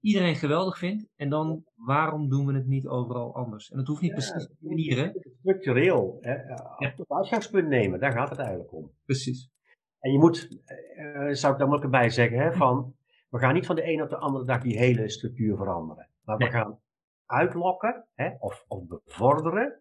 iedereen 0.00 0.34
geweldig 0.34 0.78
vindt. 0.78 1.08
En 1.16 1.28
dan, 1.28 1.64
waarom 1.74 2.28
doen 2.28 2.46
we 2.46 2.54
het 2.54 2.66
niet 2.66 2.86
overal 2.86 3.34
anders? 3.34 3.70
En 3.70 3.76
dat 3.76 3.86
hoeft 3.86 4.00
niet 4.00 4.12
precies 4.12 4.48
op 4.48 4.56
die 4.58 4.68
manier, 4.68 5.12
Structureel, 5.38 6.18
hè, 6.20 6.34
het 6.76 7.04
uitgangspunt 7.08 7.68
nemen, 7.68 8.00
daar 8.00 8.12
gaat 8.12 8.30
het 8.30 8.38
eigenlijk 8.38 8.72
om. 8.72 8.90
Precies. 9.04 9.50
En 9.98 10.12
je 10.12 10.18
moet, 10.18 10.48
uh, 10.96 11.32
zou 11.32 11.52
ik 11.52 11.58
dan 11.58 11.74
ook 11.74 11.82
erbij 11.82 12.10
zeggen, 12.10 12.38
hè, 12.38 12.52
van, 12.52 12.94
we 13.28 13.38
gaan 13.38 13.54
niet 13.54 13.66
van 13.66 13.76
de 13.76 13.82
ene 13.82 14.02
op 14.02 14.10
de 14.10 14.18
andere 14.18 14.44
dag 14.44 14.62
die 14.62 14.78
hele 14.78 15.08
structuur 15.08 15.56
veranderen. 15.56 16.08
Maar 16.22 16.36
we 16.36 16.50
gaan 16.50 16.80
uitlokken, 17.26 18.06
hè, 18.14 18.30
of, 18.38 18.64
of 18.68 18.86
bevorderen, 18.86 19.80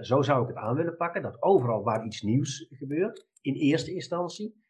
zo 0.00 0.22
zou 0.22 0.42
ik 0.42 0.48
het 0.48 0.56
aan 0.56 0.74
willen 0.74 0.96
pakken, 0.96 1.22
dat 1.22 1.42
overal 1.42 1.82
waar 1.82 2.04
iets 2.04 2.22
nieuws 2.22 2.66
gebeurt, 2.70 3.26
in 3.40 3.54
eerste 3.54 3.94
instantie, 3.94 4.64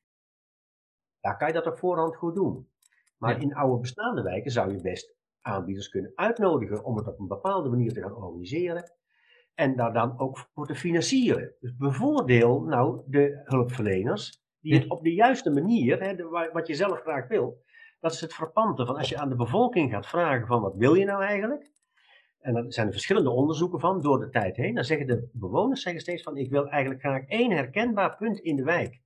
daar 1.21 1.37
kan 1.37 1.49
je 1.49 1.55
dat 1.55 1.67
op 1.67 1.79
voorhand 1.79 2.17
goed 2.17 2.35
doen. 2.35 2.71
Maar 3.17 3.41
in 3.41 3.55
oude 3.55 3.81
bestaande 3.81 4.23
wijken 4.23 4.51
zou 4.51 4.73
je 4.73 4.81
best 4.81 5.15
aanbieders 5.41 5.89
kunnen 5.89 6.13
uitnodigen 6.15 6.85
om 6.85 6.97
het 6.97 7.07
op 7.07 7.19
een 7.19 7.29
bepaalde 7.29 7.69
manier 7.69 7.93
te 7.93 8.01
gaan 8.01 8.15
organiseren. 8.15 8.93
En 9.55 9.77
daar 9.77 9.93
dan 9.93 10.19
ook 10.19 10.39
voor 10.39 10.67
te 10.67 10.75
financieren. 10.75 11.55
Dus 11.61 11.77
bevoordeel 11.77 12.63
nou 12.63 13.03
de 13.07 13.41
hulpverleners 13.45 14.43
die 14.61 14.75
het 14.75 14.91
op 14.91 15.03
de 15.03 15.15
juiste 15.15 15.51
manier, 15.51 16.03
hè, 16.03 16.29
wat 16.53 16.67
je 16.67 16.75
zelf 16.75 17.01
graag 17.01 17.29
wil. 17.29 17.63
Dat 18.01 18.13
is 18.13 18.21
het 18.21 18.35
frappante 18.35 18.87
van 18.87 18.97
als 18.97 19.09
je 19.09 19.19
aan 19.19 19.29
de 19.29 19.37
bevolking 19.37 19.91
gaat 19.91 20.07
vragen 20.07 20.47
van 20.47 20.63
wat 20.63 20.77
wil 20.77 20.95
je 20.95 21.05
nou 21.05 21.23
eigenlijk? 21.23 21.71
En 22.43 22.55
daar 22.55 22.65
zijn 22.69 22.87
er 22.87 22.93
verschillende 22.93 23.31
onderzoeken 23.31 23.81
van 23.81 24.03
door 24.03 24.19
de 24.19 24.29
tijd 24.29 24.57
heen. 24.57 24.75
Dan 24.75 24.85
zeggen 24.85 25.07
de 25.07 25.29
bewoners 25.33 25.83
zeggen 25.83 26.01
steeds 26.01 26.23
van 26.23 26.37
ik 26.37 26.51
wil 26.51 26.69
eigenlijk 26.69 27.01
graag 27.01 27.27
één 27.27 27.51
herkenbaar 27.51 28.17
punt 28.17 28.39
in 28.39 28.57
de 28.57 28.65
wijk 28.65 29.01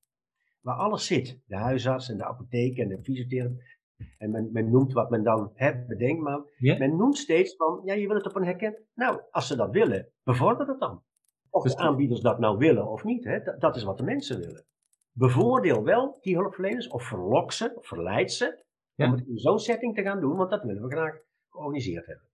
waar 0.60 0.76
alles 0.76 1.06
zit. 1.06 1.40
De 1.46 1.56
huisarts 1.56 2.08
en 2.08 2.16
de 2.16 2.24
apotheek 2.24 2.78
en 2.78 2.88
de 2.88 3.02
fysiotherapeut. 3.02 3.74
En 4.18 4.30
men, 4.30 4.52
men, 4.52 4.70
noemt 4.70 4.92
wat 4.92 5.10
men 5.10 5.22
dan 5.22 5.50
hè, 5.54 5.84
bedenkt, 5.86 6.22
maar 6.22 6.40
men 6.58 6.96
noemt 6.96 7.18
steeds 7.18 7.56
van, 7.56 7.80
ja, 7.84 7.94
je 7.94 8.06
wil 8.06 8.16
het 8.16 8.26
op 8.26 8.36
een 8.36 8.44
herken. 8.44 8.76
Nou, 8.94 9.20
als 9.30 9.46
ze 9.46 9.56
dat 9.56 9.70
willen, 9.70 10.08
bevorder 10.22 10.68
het 10.68 10.80
dan. 10.80 11.02
Of 11.50 11.64
de 11.64 11.76
aanbieders 11.76 12.20
dat 12.20 12.38
nou 12.38 12.58
willen 12.58 12.88
of 12.88 13.04
niet, 13.04 13.24
hè, 13.24 13.42
dat, 13.42 13.60
dat, 13.60 13.76
is 13.76 13.82
wat 13.82 13.98
de 13.98 14.04
mensen 14.04 14.38
willen. 14.38 14.64
Bevoordeel 15.12 15.84
wel 15.84 16.18
die 16.20 16.36
hulpverleners, 16.36 16.88
of 16.88 17.04
verlok 17.04 17.52
ze, 17.52 17.72
of 17.74 17.86
verleid 17.86 18.32
ze, 18.32 18.64
om 18.96 19.10
het 19.10 19.26
in 19.26 19.38
zo'n 19.38 19.58
setting 19.58 19.94
te 19.94 20.02
gaan 20.02 20.20
doen, 20.20 20.36
want 20.36 20.50
dat 20.50 20.62
willen 20.62 20.82
we 20.82 20.90
graag 20.90 21.18
georganiseerd 21.48 22.06
hebben. 22.06 22.25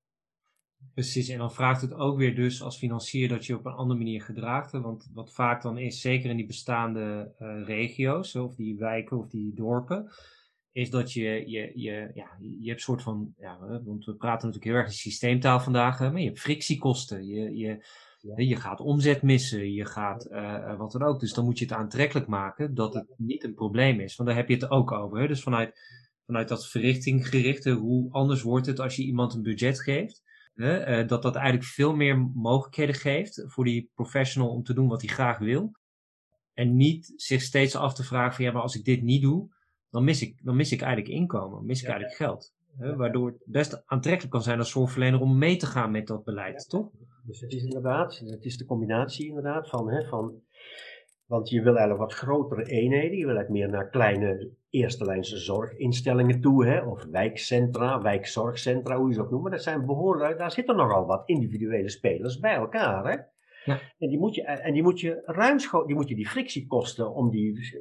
Precies, 0.94 1.28
en 1.28 1.38
dan 1.38 1.52
vraagt 1.52 1.80
het 1.80 1.94
ook 1.94 2.18
weer 2.18 2.34
dus 2.34 2.62
als 2.62 2.78
financier 2.78 3.28
dat 3.28 3.46
je 3.46 3.56
op 3.56 3.66
een 3.66 3.72
andere 3.72 3.98
manier 3.98 4.22
gedraagt. 4.22 4.72
Want 4.72 5.10
wat 5.12 5.32
vaak 5.32 5.62
dan 5.62 5.78
is, 5.78 6.00
zeker 6.00 6.30
in 6.30 6.36
die 6.36 6.46
bestaande 6.46 7.34
uh, 7.38 7.66
regio's, 7.66 8.34
of 8.34 8.54
die 8.54 8.76
wijken 8.76 9.18
of 9.18 9.28
die 9.28 9.54
dorpen, 9.54 10.10
is 10.72 10.90
dat 10.90 11.12
je, 11.12 11.50
je, 11.50 11.72
je, 11.74 12.10
ja, 12.14 12.36
je 12.38 12.68
hebt 12.68 12.78
een 12.78 12.78
soort 12.78 13.02
van, 13.02 13.34
ja, 13.38 13.58
want 13.84 14.04
we 14.04 14.14
praten 14.14 14.46
natuurlijk 14.46 14.64
heel 14.64 14.74
erg 14.74 14.86
in 14.86 14.92
systeemtaal 14.92 15.60
vandaag, 15.60 16.00
maar 16.00 16.18
je 16.18 16.26
hebt 16.26 16.40
frictiekosten, 16.40 17.26
je, 17.26 17.56
je, 17.56 17.82
je 18.46 18.56
gaat 18.56 18.80
omzet 18.80 19.22
missen, 19.22 19.72
je 19.72 19.86
gaat 19.86 20.28
uh, 20.30 20.78
wat 20.78 20.92
dan 20.92 21.02
ook. 21.02 21.20
Dus 21.20 21.32
dan 21.32 21.44
moet 21.44 21.58
je 21.58 21.64
het 21.64 21.74
aantrekkelijk 21.74 22.26
maken 22.26 22.74
dat 22.74 22.94
het 22.94 23.14
niet 23.16 23.44
een 23.44 23.54
probleem 23.54 24.00
is, 24.00 24.16
want 24.16 24.28
daar 24.28 24.38
heb 24.38 24.48
je 24.48 24.54
het 24.54 24.70
ook 24.70 24.92
over. 24.92 25.18
Hè? 25.18 25.26
Dus 25.26 25.42
vanuit, 25.42 25.80
vanuit 26.26 26.48
dat 26.48 26.68
verrichtinggerichte, 26.68 27.70
hoe 27.70 28.12
anders 28.12 28.42
wordt 28.42 28.66
het 28.66 28.80
als 28.80 28.96
je 28.96 29.02
iemand 29.02 29.34
een 29.34 29.42
budget 29.42 29.80
geeft 29.80 30.22
uh, 30.54 31.06
dat 31.06 31.22
dat 31.22 31.34
eigenlijk 31.34 31.66
veel 31.66 31.94
meer 31.94 32.18
mogelijkheden 32.34 32.94
geeft 32.94 33.44
voor 33.46 33.64
die 33.64 33.90
professional 33.94 34.50
om 34.50 34.62
te 34.62 34.74
doen 34.74 34.88
wat 34.88 35.00
hij 35.00 35.10
graag 35.10 35.38
wil. 35.38 35.72
En 36.52 36.76
niet 36.76 37.12
zich 37.16 37.42
steeds 37.42 37.76
af 37.76 37.94
te 37.94 38.04
vragen 38.04 38.34
van 38.34 38.44
ja, 38.44 38.52
maar 38.52 38.62
als 38.62 38.76
ik 38.76 38.84
dit 38.84 39.02
niet 39.02 39.22
doe, 39.22 39.54
dan 39.90 40.04
mis 40.04 40.22
ik, 40.22 40.44
dan 40.44 40.56
mis 40.56 40.72
ik 40.72 40.80
eigenlijk 40.80 41.14
inkomen, 41.14 41.66
mis 41.66 41.82
ik 41.82 41.88
eigenlijk 41.88 42.16
geld. 42.16 42.54
waardoor 42.76 43.26
het 43.26 43.42
best 43.44 43.82
aantrekkelijk 43.86 44.32
kan 44.32 44.42
zijn 44.42 44.58
als 44.58 44.70
zorgverlener 44.70 45.20
om 45.20 45.38
mee 45.38 45.56
te 45.56 45.66
gaan 45.66 45.90
met 45.90 46.06
dat 46.06 46.24
beleid, 46.24 46.68
toch? 46.68 46.90
Dus 47.24 47.40
het 47.40 47.52
is 47.52 47.62
inderdaad, 47.62 48.18
het 48.18 48.44
is 48.44 48.56
de 48.56 48.64
combinatie 48.64 49.26
inderdaad 49.26 49.68
van, 49.68 49.90
hè, 49.90 50.04
van 50.08 50.42
want 51.32 51.48
je 51.48 51.62
wil 51.62 51.76
eigenlijk 51.76 52.10
wat 52.10 52.18
grotere 52.18 52.64
eenheden. 52.64 53.18
Je 53.18 53.26
wil 53.26 53.36
eigenlijk 53.36 53.48
meer 53.48 53.68
naar 53.68 53.90
kleine 53.90 54.50
eerste 54.72 55.04
lijnse 55.04 55.36
zorginstellingen 55.36 56.40
toe. 56.40 56.66
Hè? 56.66 56.80
Of 56.80 57.04
wijkcentra, 57.04 58.02
wijkzorgcentra, 58.02 58.96
hoe 58.96 59.08
je 59.08 59.14
ze 59.14 59.20
ook 59.20 59.30
noemt. 59.30 59.42
Maar 59.42 59.52
dat 59.52 59.62
zijn 59.62 59.86
behoorlijk, 59.86 60.38
daar 60.38 60.50
zitten 60.50 60.76
nogal 60.76 61.06
wat 61.06 61.22
individuele 61.28 61.88
spelers 61.88 62.38
bij 62.38 62.54
elkaar. 62.54 63.04
Hè? 63.04 63.16
Ja. 63.72 63.80
En, 63.98 64.08
die 64.08 64.18
moet 64.18 64.34
je, 64.34 64.42
en 64.42 64.72
die 64.72 64.82
moet 64.82 65.00
je 65.00 65.22
die 65.86 65.94
moet 65.94 66.08
je 66.08 66.14
die 66.14 66.28
frictiekosten 66.28 67.14
om 67.14 67.30
die 67.30 67.80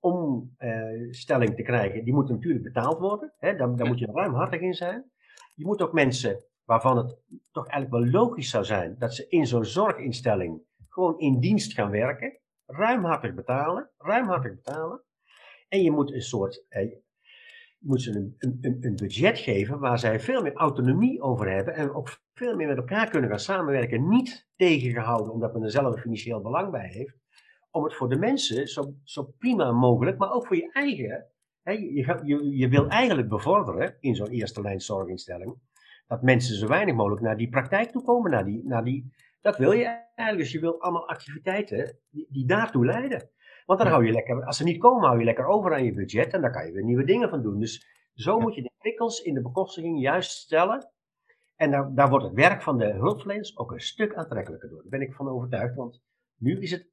omstelling 0.00 1.54
te 1.56 1.62
krijgen, 1.62 2.04
die 2.04 2.14
moeten 2.14 2.34
natuurlijk 2.34 2.64
betaald 2.64 2.98
worden. 2.98 3.32
Hè? 3.38 3.56
Daar, 3.56 3.76
daar 3.76 3.86
moet 3.86 3.98
je 3.98 4.10
ruimhartig 4.12 4.60
in 4.60 4.74
zijn. 4.74 5.10
Je 5.54 5.66
moet 5.66 5.82
ook 5.82 5.92
mensen 5.92 6.44
waarvan 6.64 6.96
het 6.96 7.18
toch 7.50 7.66
eigenlijk 7.66 8.04
wel 8.04 8.20
logisch 8.22 8.50
zou 8.50 8.64
zijn 8.64 8.96
dat 8.98 9.14
ze 9.14 9.28
in 9.28 9.46
zo'n 9.46 9.64
zorginstelling 9.64 10.62
gewoon 10.88 11.18
in 11.18 11.40
dienst 11.40 11.72
gaan 11.72 11.90
werken 11.90 12.40
ruimhartig 12.66 13.34
betalen, 13.34 13.90
ruimhartig 13.98 14.54
betalen. 14.54 15.02
En 15.68 15.82
je 15.82 15.90
moet 15.90 16.12
een 16.12 16.22
soort, 16.22 16.64
eh, 16.68 16.90
je 17.78 17.86
moet 17.86 18.02
ze 18.02 18.10
een, 18.10 18.34
een, 18.38 18.78
een 18.80 18.96
budget 18.96 19.38
geven 19.38 19.78
waar 19.78 19.98
zij 19.98 20.20
veel 20.20 20.42
meer 20.42 20.54
autonomie 20.54 21.20
over 21.20 21.50
hebben 21.50 21.74
en 21.74 21.94
ook 21.94 22.20
veel 22.34 22.56
meer 22.56 22.68
met 22.68 22.76
elkaar 22.76 23.10
kunnen 23.10 23.30
gaan 23.30 23.40
samenwerken. 23.40 24.08
Niet 24.08 24.48
tegengehouden 24.56 25.32
omdat 25.32 25.52
men 25.52 25.62
er 25.62 25.70
zelf 25.70 26.00
financieel 26.00 26.40
belang 26.40 26.70
bij 26.70 26.88
heeft. 26.88 27.16
Om 27.70 27.84
het 27.84 27.94
voor 27.94 28.08
de 28.08 28.18
mensen 28.18 28.68
zo, 28.68 28.94
zo 29.04 29.34
prima 29.38 29.72
mogelijk, 29.72 30.18
maar 30.18 30.32
ook 30.32 30.46
voor 30.46 30.56
je 30.56 30.72
eigen. 30.72 31.26
Hè, 31.62 31.72
je, 31.72 32.20
je, 32.24 32.56
je 32.56 32.68
wil 32.68 32.88
eigenlijk 32.88 33.28
bevorderen 33.28 33.96
in 34.00 34.14
zo'n 34.14 34.30
eerste 34.30 34.60
lijn 34.60 34.80
zorginstelling. 34.80 35.56
Dat 36.06 36.22
mensen 36.22 36.56
zo 36.56 36.66
weinig 36.66 36.94
mogelijk 36.94 37.22
naar 37.22 37.36
die 37.36 37.48
praktijk 37.48 37.90
toe 37.90 38.02
komen, 38.02 38.30
naar 38.30 38.44
die, 38.44 38.62
naar 38.64 38.84
die, 38.84 39.12
dat 39.40 39.56
wil 39.56 39.72
je 39.72 39.84
eigenlijk. 39.84 40.38
Dus 40.38 40.52
je 40.52 40.60
wil 40.60 40.80
allemaal 40.80 41.08
activiteiten 41.08 41.98
die, 42.10 42.26
die 42.30 42.46
daartoe 42.46 42.84
leiden. 42.84 43.30
Want 43.68 43.80
dan 43.80 43.88
hou 43.88 44.06
je 44.06 44.12
lekker, 44.12 44.44
als 44.44 44.56
ze 44.56 44.64
niet 44.64 44.78
komen, 44.78 45.06
hou 45.06 45.18
je 45.18 45.24
lekker 45.24 45.46
over 45.46 45.74
aan 45.74 45.84
je 45.84 45.92
budget 45.92 46.32
en 46.32 46.40
daar 46.40 46.50
kan 46.50 46.66
je 46.66 46.72
weer 46.72 46.84
nieuwe 46.84 47.04
dingen 47.04 47.28
van 47.28 47.42
doen. 47.42 47.60
Dus 47.60 47.86
zo 48.14 48.38
moet 48.38 48.54
je 48.54 48.62
de 48.62 48.70
prikkels 48.78 49.20
in 49.22 49.34
de 49.34 49.42
bekostiging 49.42 50.00
juist 50.00 50.30
stellen. 50.30 50.90
En 51.56 51.70
daar, 51.70 51.94
daar 51.94 52.08
wordt 52.08 52.24
het 52.24 52.34
werk 52.34 52.62
van 52.62 52.78
de 52.78 52.92
hulpverleners 52.92 53.58
ook 53.58 53.72
een 53.72 53.80
stuk 53.80 54.14
aantrekkelijker 54.14 54.68
door. 54.68 54.80
Daar 54.82 54.98
ben 54.98 55.08
ik 55.08 55.14
van 55.14 55.28
overtuigd. 55.28 55.74
Want 55.74 56.02
nu 56.38 56.60
is 56.60 56.70
het, 56.70 56.86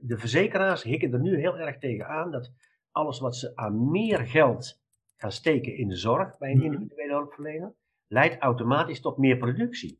de 0.00 0.18
verzekeraars 0.18 0.82
hikken 0.82 1.12
er 1.12 1.20
nu 1.20 1.38
heel 1.38 1.58
erg 1.58 1.78
tegen 1.78 2.06
aan 2.06 2.30
dat 2.30 2.52
alles 2.90 3.20
wat 3.20 3.36
ze 3.36 3.56
aan 3.56 3.90
meer 3.90 4.18
geld 4.18 4.80
gaan 5.16 5.32
steken 5.32 5.76
in 5.76 5.88
de 5.88 5.96
zorg 5.96 6.38
bij 6.38 6.50
een 6.50 6.56
Mhm. 6.56 6.66
individuele 6.72 7.12
hulpverlener, 7.12 7.74
leidt 8.06 8.38
automatisch 8.42 9.00
tot 9.00 9.16
meer 9.18 9.36
productie. 9.36 9.98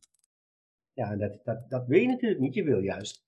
Ja, 0.92 1.10
en 1.10 1.18
dat, 1.18 1.40
dat, 1.44 1.70
dat 1.70 1.86
wil 1.86 2.00
je 2.00 2.06
natuurlijk 2.06 2.40
niet. 2.40 2.54
Je 2.54 2.64
wil 2.64 2.80
juist. 2.80 3.26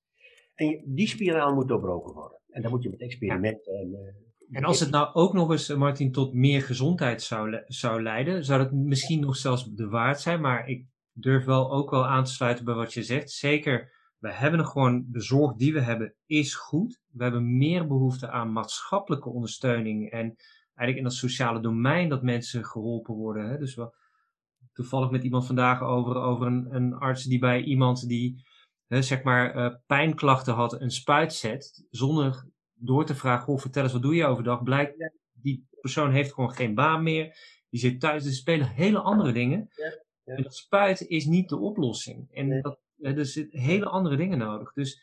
En 0.55 0.83
die 0.87 1.07
spiraal 1.07 1.55
moet 1.55 1.69
doorbroken 1.69 2.15
worden. 2.15 2.40
En 2.51 2.63
dan 2.63 2.71
moet 2.71 2.83
je 2.83 2.91
met 2.91 3.01
experimenten 3.01 3.73
en. 3.75 3.95
eh, 3.95 4.57
En 4.57 4.65
als 4.65 4.81
het 4.81 4.91
nou 4.91 5.15
ook 5.15 5.33
nog 5.33 5.51
eens, 5.51 5.69
eh, 5.69 5.77
Martin, 5.77 6.13
tot 6.13 6.33
meer 6.35 6.63
gezondheid 6.63 7.23
zou, 7.23 7.51
le- 7.51 7.65
zou 7.67 8.03
leiden, 8.03 8.45
zou 8.45 8.63
dat 8.63 8.73
misschien 8.73 9.21
nog 9.21 9.37
zelfs 9.37 9.65
de 9.75 9.89
waard 9.89 10.21
zijn. 10.21 10.41
Maar 10.41 10.69
ik 10.69 10.87
durf 11.13 11.45
wel 11.45 11.71
ook 11.73 11.91
wel 11.91 12.07
aan 12.07 12.25
te 12.25 12.33
sluiten 12.33 12.65
bij 12.65 12.75
wat 12.75 12.93
je 12.95 13.03
zegt. 13.03 13.31
Zeker, 13.31 13.93
we 14.19 14.33
hebben 14.33 14.67
gewoon, 14.67 15.05
de 15.09 15.21
zorg 15.21 15.55
die 15.57 15.73
we 15.73 15.81
hebben 15.81 16.15
is 16.27 16.55
goed. 16.55 17.01
We 17.11 17.23
hebben 17.23 17.57
meer 17.57 17.87
behoefte 17.87 18.31
aan 18.31 18.53
maatschappelijke 18.53 19.29
ondersteuning 19.29 20.11
en 20.11 20.37
eigenlijk 20.75 20.97
in 20.97 21.03
dat 21.03 21.13
sociale 21.13 21.61
domein 21.61 22.09
dat 22.09 22.23
mensen 22.23 22.65
geholpen 22.65 23.15
worden. 23.15 23.49
Hè? 23.49 23.59
Dus 23.59 23.75
wel, 23.75 23.95
toevallig 24.73 25.11
met 25.11 25.25
iemand 25.25 25.47
vandaag 25.47 25.83
over, 25.83 26.15
over 26.17 26.47
een, 26.47 26.75
een 26.75 26.95
arts 26.95 27.25
die 27.25 27.39
bij 27.39 27.63
iemand 27.63 28.09
die 28.09 28.45
hè, 28.91 29.03
zeg 29.03 29.23
maar 29.23 29.55
eh, 29.55 29.75
pijnklachten 29.87 30.55
had 30.55 30.81
een 30.81 30.91
spuit 30.91 31.35
zet, 31.35 31.87
zonder 31.91 32.45
door 32.75 33.05
te 33.05 33.15
vragen, 33.15 33.45
goh, 33.45 33.59
vertel 33.59 33.83
eens 33.83 33.93
wat 33.93 34.03
doe 34.03 34.15
je 34.15 34.27
overdag, 34.27 34.63
blijkt 34.63 35.11
die 35.33 35.69
persoon 35.81 36.13
heeft 36.13 36.33
gewoon 36.33 36.55
geen 36.55 36.75
baan 36.75 37.03
meer, 37.03 37.37
die 37.71 37.81
zit 37.81 38.01
thuis, 38.01 38.25
dus 38.25 38.37
spelen 38.37 38.69
hele 38.69 38.99
andere 38.99 39.33
dingen. 39.33 39.69
Ja, 39.75 39.85
ja. 40.25 40.35
En 40.35 40.43
dat 40.43 40.55
spuiten 40.55 41.09
is 41.09 41.27
niet 41.27 41.49
de 41.49 41.59
oplossing. 41.59 42.29
En 42.33 42.49
Nee. 42.49 42.63
dat, 42.63 42.79
hè, 43.01 43.17
er 43.17 43.27
zitten 43.27 43.61
hele 43.61 43.87
andere 43.87 44.17
dingen 44.17 44.39
nodig. 44.39 44.73
Dus 44.73 45.03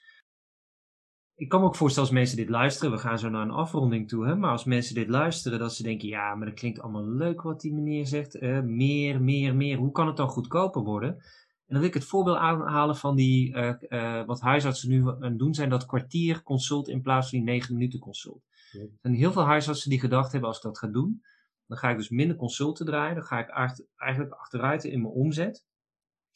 ik 1.36 1.50
kan 1.50 1.60
me 1.60 1.66
ook 1.66 1.76
voorstellen 1.76 2.10
als 2.10 2.18
mensen 2.18 2.38
dit 2.38 2.50
luisteren, 2.50 2.92
we 2.92 2.98
gaan 2.98 3.20
zo 3.20 3.30
naar 3.30 3.42
een 3.42 3.52
afronding 3.52 4.08
toe, 4.08 4.26
hè, 4.26 4.36
maar 4.36 4.52
als 4.52 4.64
mensen 4.64 4.96
dit 4.96 5.08
luisteren, 5.08 5.60
dat 5.60 5.76
ze 5.76 5.84
denken, 5.84 6.08
ja, 6.08 6.36
maar 6.36 6.48
dat 6.48 6.60
klinkt 6.60 6.80
allemaal 6.82 7.08
leuk 7.08 7.42
wat 7.42 7.62
die 7.62 7.74
meneer 7.74 8.08
zegt, 8.08 8.36
eh, 8.36 8.62
meer, 8.62 9.22
meer, 9.22 9.56
meer, 9.56 9.78
hoe 9.78 9.92
kan 9.92 10.08
het 10.08 10.18
dan 10.18 10.30
goedkoper 10.30 10.82
worden? 10.82 11.24
En 11.68 11.74
dan 11.74 11.80
wil 11.80 11.90
ik 11.90 11.94
het 11.94 12.04
voorbeeld 12.04 12.38
aanhalen 12.38 12.96
van 12.96 13.16
die, 13.16 13.54
eh, 13.54 13.74
eh, 13.90 14.26
wat 14.26 14.42
huisartsen 14.42 14.90
nu 14.90 15.08
aan 15.08 15.24
het 15.24 15.40
doen 15.40 15.54
zijn, 15.54 15.70
dat 15.70 15.86
kwartier 15.86 16.44
consult 16.44 16.88
in 16.88 17.02
plaats 17.02 17.30
van 17.30 17.40
die 17.40 17.48
negen 17.48 17.74
minuten 17.74 18.00
consult. 18.00 18.44
Ja. 18.72 18.80
Er 18.80 18.90
zijn 19.02 19.14
heel 19.14 19.32
veel 19.32 19.46
huisartsen 19.46 19.90
die 19.90 20.00
gedacht 20.00 20.32
hebben, 20.32 20.50
als 20.50 20.58
ik 20.58 20.64
dat 20.64 20.78
ga 20.78 20.88
doen, 20.88 21.24
dan 21.66 21.78
ga 21.78 21.90
ik 21.90 21.98
dus 21.98 22.10
minder 22.10 22.36
consulten 22.36 22.86
draaien, 22.86 23.16
dan 23.16 23.24
ga 23.24 23.40
ik 23.40 23.78
eigenlijk 23.96 24.34
achteruit 24.34 24.84
in 24.84 25.02
mijn 25.02 25.14
omzet. 25.14 25.66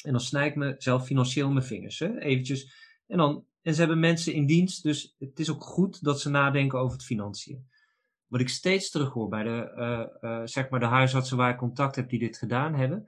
En 0.04 0.12
dan 0.12 0.22
snij 0.22 0.48
ik 0.48 0.56
mezelf 0.56 1.06
financieel 1.06 1.52
mijn 1.52 1.66
vingers, 1.66 2.00
hè, 2.00 2.20
eventjes. 2.20 2.74
En, 3.08 3.18
dan, 3.18 3.46
en 3.62 3.74
ze 3.74 3.80
hebben 3.80 4.00
mensen 4.00 4.34
in 4.34 4.46
dienst, 4.46 4.84
dus 4.84 5.16
het 5.20 5.40
is 5.40 5.50
ook 5.50 5.64
goed 5.64 6.04
dat 6.04 6.22
ze 6.22 6.30
nadenken 6.30 6.80
over 6.80 6.94
het 6.94 7.06
financiën. 7.06 7.70
Wat 8.28 8.42
ik 8.42 8.50
steeds 8.50 8.90
terug 8.90 9.14
hoor 9.14 9.30
bij 9.30 9.44
de, 9.44 9.72
eh, 10.22 10.42
zeg 10.46 10.70
maar 10.70 10.80
de 10.80 10.86
huisartsen 10.86 11.38
waar 11.38 11.52
ik 11.52 11.58
contact 11.58 11.96
heb 11.96 12.10
die 12.10 12.20
dit 12.20 12.38
gedaan 12.38 12.76
hebben, 12.76 13.08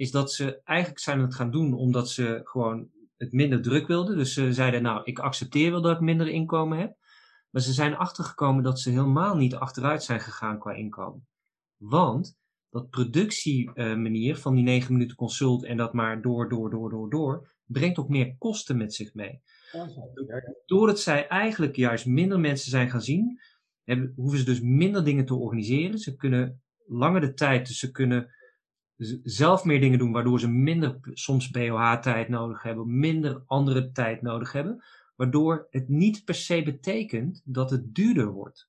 is 0.00 0.10
dat 0.10 0.32
ze 0.32 0.60
eigenlijk 0.64 1.00
zijn 1.00 1.20
het 1.20 1.34
gaan 1.34 1.50
doen 1.50 1.74
omdat 1.74 2.10
ze 2.10 2.40
gewoon 2.44 2.88
het 3.16 3.32
minder 3.32 3.62
druk 3.62 3.86
wilden. 3.86 4.16
Dus 4.16 4.32
ze 4.32 4.52
zeiden, 4.52 4.82
nou, 4.82 5.00
ik 5.04 5.18
accepteer 5.18 5.70
wel 5.70 5.80
dat 5.80 5.94
ik 5.94 6.00
minder 6.00 6.28
inkomen 6.28 6.78
heb. 6.78 6.96
Maar 7.50 7.62
ze 7.62 7.72
zijn 7.72 7.96
achtergekomen 7.96 8.62
dat 8.62 8.80
ze 8.80 8.90
helemaal 8.90 9.36
niet 9.36 9.54
achteruit 9.54 10.02
zijn 10.02 10.20
gegaan 10.20 10.58
qua 10.58 10.72
inkomen. 10.72 11.26
Want 11.76 12.38
dat 12.70 12.90
productiemanier 12.90 14.36
van 14.36 14.54
die 14.54 14.64
9 14.64 14.92
minuten 14.92 15.16
consult 15.16 15.64
en 15.64 15.76
dat 15.76 15.92
maar 15.92 16.22
door, 16.22 16.48
door, 16.48 16.70
door, 16.70 16.90
door, 16.90 17.10
door, 17.10 17.52
brengt 17.64 17.98
ook 17.98 18.08
meer 18.08 18.36
kosten 18.38 18.76
met 18.76 18.94
zich 18.94 19.14
mee. 19.14 19.40
Doordat 20.66 21.00
zij 21.00 21.28
eigenlijk 21.28 21.76
juist 21.76 22.06
minder 22.06 22.40
mensen 22.40 22.70
zijn 22.70 22.90
gaan 22.90 23.02
zien, 23.02 23.40
hebben, 23.84 24.12
hoeven 24.16 24.38
ze 24.38 24.44
dus 24.44 24.60
minder 24.60 25.04
dingen 25.04 25.26
te 25.26 25.34
organiseren. 25.34 25.98
Ze 25.98 26.16
kunnen 26.16 26.62
langer 26.86 27.20
de 27.20 27.34
tijd, 27.34 27.66
dus 27.66 27.78
ze 27.78 27.90
kunnen 27.90 28.38
zelf 29.22 29.64
meer 29.64 29.80
dingen 29.80 29.98
doen, 29.98 30.12
waardoor 30.12 30.40
ze 30.40 30.48
minder 30.50 30.98
soms 31.02 31.50
BOH-tijd 31.50 32.28
nodig 32.28 32.62
hebben, 32.62 32.98
minder 32.98 33.42
andere 33.46 33.90
tijd 33.90 34.22
nodig 34.22 34.52
hebben. 34.52 34.84
Waardoor 35.16 35.66
het 35.70 35.88
niet 35.88 36.24
per 36.24 36.34
se 36.34 36.62
betekent 36.62 37.42
dat 37.44 37.70
het 37.70 37.94
duurder 37.94 38.26
wordt. 38.26 38.68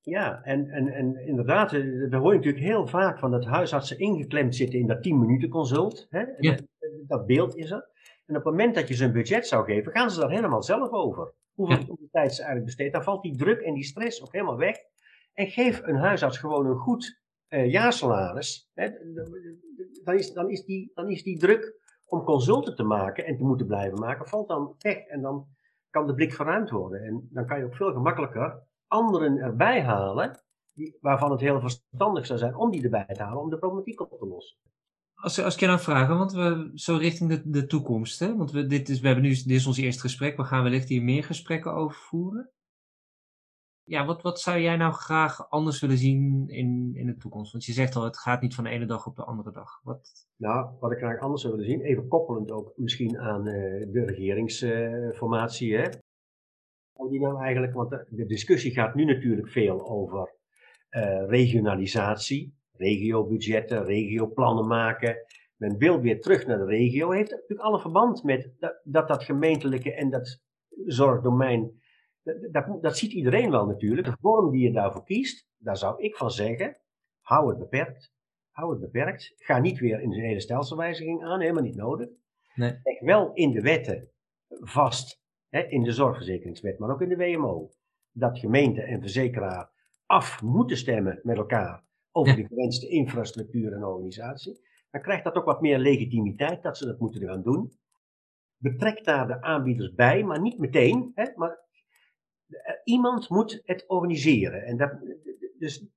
Ja, 0.00 0.42
en, 0.42 0.70
en, 0.70 0.88
en 0.88 1.26
inderdaad, 1.26 1.72
eh, 1.72 2.10
daar 2.10 2.20
hoor 2.20 2.32
je 2.32 2.36
natuurlijk 2.36 2.64
heel 2.64 2.86
vaak 2.86 3.18
van 3.18 3.30
dat 3.30 3.44
huisartsen 3.44 3.98
ingeklemd 3.98 4.56
zitten 4.56 4.78
in 4.78 4.86
dat 4.86 5.02
10 5.02 5.18
minuten 5.18 5.48
consult. 5.48 6.06
Hè? 6.10 6.24
Ja. 6.38 6.50
Dat, 6.54 6.64
dat 7.06 7.26
beeld 7.26 7.56
is 7.56 7.70
er. 7.70 7.88
En 8.26 8.36
op 8.36 8.44
het 8.44 8.52
moment 8.52 8.74
dat 8.74 8.88
je 8.88 8.94
ze 8.94 9.04
een 9.04 9.12
budget 9.12 9.46
zou 9.46 9.64
geven, 9.64 9.92
gaan 9.92 10.10
ze 10.10 10.20
daar 10.20 10.30
helemaal 10.30 10.62
zelf 10.62 10.90
over. 10.90 11.32
Hoeveel, 11.52 11.76
Ja. 12.00 12.06
tijd 12.10 12.30
ze 12.34 12.36
eigenlijk 12.42 12.64
besteedt. 12.64 12.92
Dan 12.92 13.02
valt 13.02 13.22
die 13.22 13.36
druk 13.36 13.60
en 13.60 13.74
die 13.74 13.84
stress 13.84 14.22
ook 14.22 14.32
helemaal 14.32 14.56
weg. 14.56 14.76
En 15.34 15.46
geef 15.46 15.80
een 15.82 15.96
huisarts 15.96 16.38
gewoon 16.38 16.66
een 16.66 16.76
goed 16.76 17.20
eh 17.48 17.70
jaarsalaris. 17.70 18.70
Hè? 18.74 18.88
Dan, 20.04 20.14
is, 20.14 20.32
dan, 20.32 20.50
is 20.50 20.64
die, 20.64 20.90
dan 20.94 21.08
is 21.08 21.22
die 21.22 21.38
druk 21.38 21.76
om 22.04 22.24
consulten 22.24 22.76
te 22.76 22.82
maken 22.82 23.26
en 23.26 23.36
te 23.36 23.44
moeten 23.44 23.66
blijven 23.66 23.98
maken, 23.98 24.28
valt 24.28 24.48
dan 24.48 24.74
weg. 24.78 24.96
En 24.96 25.22
dan 25.22 25.46
kan 25.90 26.06
de 26.06 26.14
blik 26.14 26.32
verruimd 26.32 26.70
worden. 26.70 27.02
En 27.02 27.28
dan 27.30 27.46
kan 27.46 27.58
je 27.58 27.64
ook 27.64 27.76
veel 27.76 27.92
gemakkelijker 27.92 28.62
anderen 28.86 29.38
erbij 29.38 29.82
halen, 29.82 30.40
die, 30.72 30.96
waarvan 31.00 31.30
het 31.30 31.40
heel 31.40 31.60
verstandig 31.60 32.26
zou 32.26 32.38
zijn 32.38 32.56
om 32.56 32.70
die 32.70 32.82
erbij 32.82 33.06
te 33.14 33.22
halen 33.22 33.42
om 33.42 33.50
de 33.50 33.58
problematiek 33.58 34.00
op 34.00 34.18
te 34.18 34.26
lossen. 34.26 34.58
Als, 35.14 35.42
als 35.42 35.54
ik 35.54 35.60
je 35.60 35.66
nou 35.66 35.80
vraag, 35.80 36.08
want 36.08 36.32
we 36.32 36.70
zo 36.74 36.96
richting 36.96 37.30
de, 37.30 37.50
de 37.50 37.66
toekomst, 37.66 38.18
hè? 38.18 38.36
want 38.36 38.50
we, 38.50 38.66
dit 38.66 38.88
is, 38.88 39.00
we 39.00 39.06
hebben 39.06 39.24
nu, 39.24 39.30
dit 39.30 39.46
is 39.46 39.66
ons 39.66 39.76
eerste 39.78 40.00
gesprek, 40.00 40.36
we 40.36 40.44
gaan 40.44 40.62
wellicht 40.62 40.88
hier 40.88 41.02
meer 41.02 41.24
gesprekken 41.24 41.74
over 41.74 41.96
voeren. 41.96 42.50
Ja, 43.88 44.04
wat, 44.04 44.22
wat 44.22 44.40
zou 44.40 44.60
jij 44.60 44.76
nou 44.76 44.92
graag 44.92 45.50
anders 45.50 45.80
willen 45.80 45.98
zien 45.98 46.48
in, 46.48 46.90
in 46.94 47.06
de 47.06 47.16
toekomst? 47.16 47.52
Want 47.52 47.64
je 47.64 47.72
zegt 47.72 47.96
al, 47.96 48.04
het 48.04 48.18
gaat 48.18 48.40
niet 48.40 48.54
van 48.54 48.64
de 48.64 48.70
ene 48.70 48.86
dag 48.86 49.06
op 49.06 49.16
de 49.16 49.24
andere 49.24 49.52
dag. 49.52 49.80
Wat, 49.82 50.26
Nou, 50.36 50.76
wat 50.80 50.92
ik 50.92 50.98
graag 50.98 51.20
anders 51.20 51.42
zou 51.42 51.54
willen 51.54 51.70
zien, 51.70 51.80
even 51.80 52.08
koppelend 52.08 52.50
ook 52.50 52.72
misschien 52.76 53.18
aan 53.18 53.46
eh, 53.46 53.92
de 53.92 54.04
regeringsformatie. 54.04 55.76
hè. 55.76 55.88
Hoe 56.92 57.10
die 57.10 57.20
nou 57.20 57.42
eigenlijk, 57.42 57.74
want 57.74 57.90
de, 57.90 58.26
discussie 58.26 58.72
gaat 58.72 58.94
nu 58.94 59.04
natuurlijk 59.04 59.48
veel 59.48 59.88
over 59.88 60.34
eh, 60.88 61.26
regionalisatie, 61.26 62.56
regiobudgetten, 62.72 63.84
regioplannen 63.84 64.66
maken. 64.66 65.16
Men 65.56 65.78
wil 65.78 66.00
weer 66.00 66.20
terug 66.20 66.46
naar 66.46 66.58
de 66.58 66.64
regio. 66.64 67.10
Heeft 67.10 67.30
natuurlijk 67.30 67.60
alle 67.60 67.80
verband 67.80 68.22
met 68.22 68.52
dat, 68.84 69.08
dat 69.08 69.24
gemeentelijke 69.24 69.94
en 69.94 70.10
dat 70.10 70.40
zorgdomein. 70.86 71.80
Dat, 72.36 72.52
dat, 72.66 72.82
dat 72.82 72.96
ziet 72.98 73.12
iedereen 73.12 73.50
wel 73.50 73.66
natuurlijk. 73.66 74.06
De 74.06 74.16
vorm 74.20 74.50
die 74.50 74.62
je 74.62 74.72
daarvoor 74.72 75.04
kiest, 75.04 75.46
daar 75.58 75.76
zou 75.76 76.02
ik 76.02 76.16
van 76.16 76.30
zeggen, 76.30 76.76
hou 77.20 77.48
het 77.48 77.58
beperkt. 77.58 78.12
Hou 78.50 78.70
het 78.70 78.80
beperkt. 78.80 79.32
Ga 79.36 79.58
niet 79.58 79.78
weer 79.78 80.00
in 80.00 80.12
een 80.12 80.20
hele 80.20 80.40
stelselwijziging 80.40 81.24
aan, 81.24 81.40
helemaal 81.40 81.62
niet 81.62 81.76
nodig. 81.76 82.08
Nee. 82.54 82.78
Leg 82.82 83.00
wel 83.00 83.32
in 83.32 83.50
de 83.50 83.60
wetten 83.60 84.10
vast, 84.48 85.20
hè, 85.48 85.60
in 85.60 85.82
de 85.82 85.92
zorgverzekeringswet, 85.92 86.78
maar 86.78 86.90
ook 86.90 87.02
in 87.02 87.08
de 87.08 87.16
WMO, 87.16 87.70
dat 88.12 88.38
gemeente 88.38 88.82
en 88.82 89.00
verzekeraar 89.00 89.70
af 90.06 90.42
moeten 90.42 90.76
stemmen 90.76 91.20
met 91.22 91.36
elkaar 91.36 91.84
over 92.12 92.36
Ja. 92.36 92.42
de 92.42 92.46
gewenste 92.48 92.88
infrastructuur 92.88 93.72
en 93.72 93.84
organisatie. 93.84 94.60
Dan 94.90 95.00
krijgt 95.02 95.24
dat 95.24 95.34
ook 95.34 95.44
wat 95.44 95.60
meer 95.60 95.78
legitimiteit 95.78 96.62
dat 96.62 96.76
ze 96.78 96.86
dat 96.86 96.98
moeten 96.98 97.28
gaan 97.28 97.42
doen. 97.42 97.72
Betrek 98.56 99.04
daar 99.04 99.26
de 99.26 99.42
aanbieders 99.42 99.94
bij, 99.94 100.22
maar 100.24 100.40
niet 100.40 100.58
meteen. 100.58 101.10
Hè, 101.14 101.24
maar 101.34 101.58
iemand 102.84 103.28
moet 103.28 103.60
het 103.64 103.84
organiseren. 103.86 104.62
En 104.62 104.76
dat, 104.76 104.92
dus 105.58 105.74
het 105.78 105.88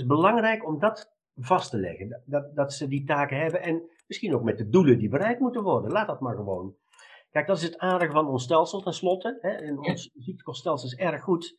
is 0.00 0.06
belangrijk 0.06 0.66
om 0.66 0.78
dat 0.78 1.12
vast 1.34 1.70
te 1.70 1.78
leggen. 1.78 2.08
Dat- 2.08 2.22
Dat, 2.24 2.54
dat 2.56 2.72
ze 2.72 2.88
die 2.88 3.04
taken 3.04 3.40
hebben 3.40 3.62
en 3.62 3.82
misschien 4.06 4.34
ook 4.34 4.42
met 4.42 4.58
de 4.58 4.68
doelen 4.68 4.98
die 4.98 5.08
bereikt 5.08 5.40
moeten 5.40 5.62
worden. 5.62 5.90
Laat 5.90 6.06
dat 6.06 6.20
maar 6.20 6.36
gewoon. 6.36 6.74
Kijk, 7.30 7.46
dat 7.46 7.56
is 7.56 7.62
het 7.62 7.78
aardige 7.78 8.12
van 8.12 8.28
ons 8.28 8.42
stelsel 8.44 8.80
tenslotte. 8.80 9.38
Hè. 9.40 9.50
En 9.50 9.78
ons 9.78 10.10
ziektekoststelsel 10.14 10.88
is 10.88 10.94
erg 10.96 11.22
goed. 11.22 11.58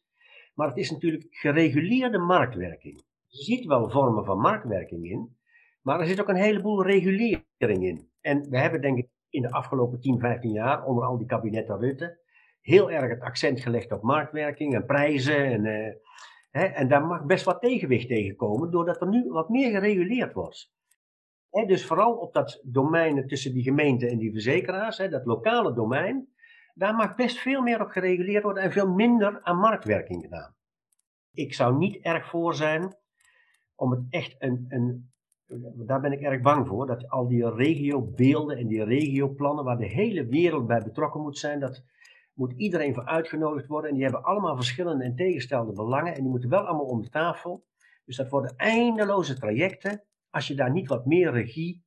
Maar 0.54 0.68
het 0.68 0.78
is 0.78 0.92
natuurlijk 0.92 1.26
gereguleerde 1.30 2.18
marktwerking. 2.18 3.04
Je 3.28 3.44
ziet 3.44 3.66
wel 3.66 3.90
vormen 3.90 4.26
van 4.26 4.38
marktwerking 4.40 5.06
in. 5.10 5.38
Maar 5.82 6.00
er 6.00 6.06
zit 6.06 6.22
ook 6.22 6.28
een 6.30 6.36
heleboel 6.36 6.84
regulering 6.86 7.84
in. 7.86 8.10
En 8.22 8.50
we 8.50 8.58
hebben 8.60 8.82
denk 8.82 8.98
ik 8.98 9.10
in 9.30 9.42
de 9.42 9.52
afgelopen 9.52 10.00
10, 10.00 10.20
15 10.20 10.52
jaar, 10.52 10.86
onder 10.86 11.04
al 11.06 11.18
die 11.18 11.28
kabinetten 11.28 11.80
Rutte, 11.80 12.20
heel 12.64 12.92
erg 12.92 13.10
het 13.10 13.22
accent 13.22 13.60
gelegd 13.60 13.92
op 13.92 14.02
marktwerking 14.02 14.76
en 14.76 14.86
prijzen. 14.86 15.46
En, 15.46 15.66
eh, 15.66 15.94
hè, 16.52 16.64
en 16.64 16.88
daar 16.88 17.06
mag 17.06 17.26
best 17.26 17.46
wat 17.46 17.62
tegenwicht 17.62 18.08
tegenkomen, 18.08 18.72
doordat 18.72 19.02
er 19.02 19.08
nu 19.08 19.30
wat 19.30 19.50
meer 19.50 19.72
gereguleerd 19.72 20.34
wordt. 20.34 20.72
Hè, 21.50 21.66
dus 21.66 21.86
vooral 21.86 22.14
op 22.16 22.34
dat 22.34 22.62
domein 22.64 23.28
tussen 23.28 23.54
die 23.54 23.64
gemeente 23.64 24.10
en 24.10 24.18
die 24.18 24.32
verzekeraars, 24.32 24.98
hè, 24.98 25.10
dat 25.10 25.26
lokale 25.26 25.74
domein, 25.74 26.28
daar 26.74 26.96
mag 26.96 27.16
best 27.16 27.38
veel 27.38 27.62
meer 27.62 27.82
op 27.82 27.90
gereguleerd 27.90 28.44
worden 28.44 28.64
en 28.64 28.72
veel 28.72 28.90
minder 28.90 29.42
aan 29.42 29.58
marktwerking 29.58 30.22
gedaan. 30.22 30.56
Ik 31.34 31.54
zou 31.54 31.78
niet 31.78 31.96
erg 31.96 32.30
voor 32.30 32.56
zijn 32.56 32.96
om 33.76 33.92
het 33.92 34.06
echt 34.10 34.36
een, 34.40 34.66
een 34.70 35.12
daar 35.86 36.02
ben 36.02 36.12
ik 36.12 36.22
erg 36.22 36.42
bang 36.42 36.68
voor, 36.68 36.88
dat 36.88 37.10
al 37.10 37.28
die 37.28 37.50
regiobeelden 37.50 38.58
en 38.58 38.68
die 38.68 38.84
regioplannen 38.84 39.64
waar 39.64 39.78
de 39.78 39.88
hele 39.88 40.26
wereld 40.26 40.68
bij 40.68 40.82
betrokken 40.84 41.22
moet 41.22 41.38
zijn, 41.38 41.60
dat, 41.60 41.84
moet 42.34 42.54
iedereen 42.54 42.94
voor 42.94 43.06
uitgenodigd 43.06 43.68
worden. 43.68 43.90
En 43.90 43.96
die 43.96 44.04
hebben 44.04 44.24
allemaal 44.24 44.56
verschillende 44.56 45.04
en 45.04 45.16
tegenstelde 45.16 45.74
belangen. 45.74 46.14
En 46.14 46.22
die 46.22 46.30
moeten 46.30 46.50
wel 46.50 46.66
allemaal 46.66 46.86
om 46.86 47.02
de 47.02 47.10
tafel. 47.10 47.66
Dus 48.06 48.16
dat 48.16 48.30
worden 48.30 48.56
eindeloze 48.56 49.36
trajecten. 49.36 50.04
Als 50.30 50.48
je 50.48 50.56
daar 50.56 50.72
niet 50.72 50.88
wat 50.88 51.06
meer 51.06 51.32
regie 51.32 51.84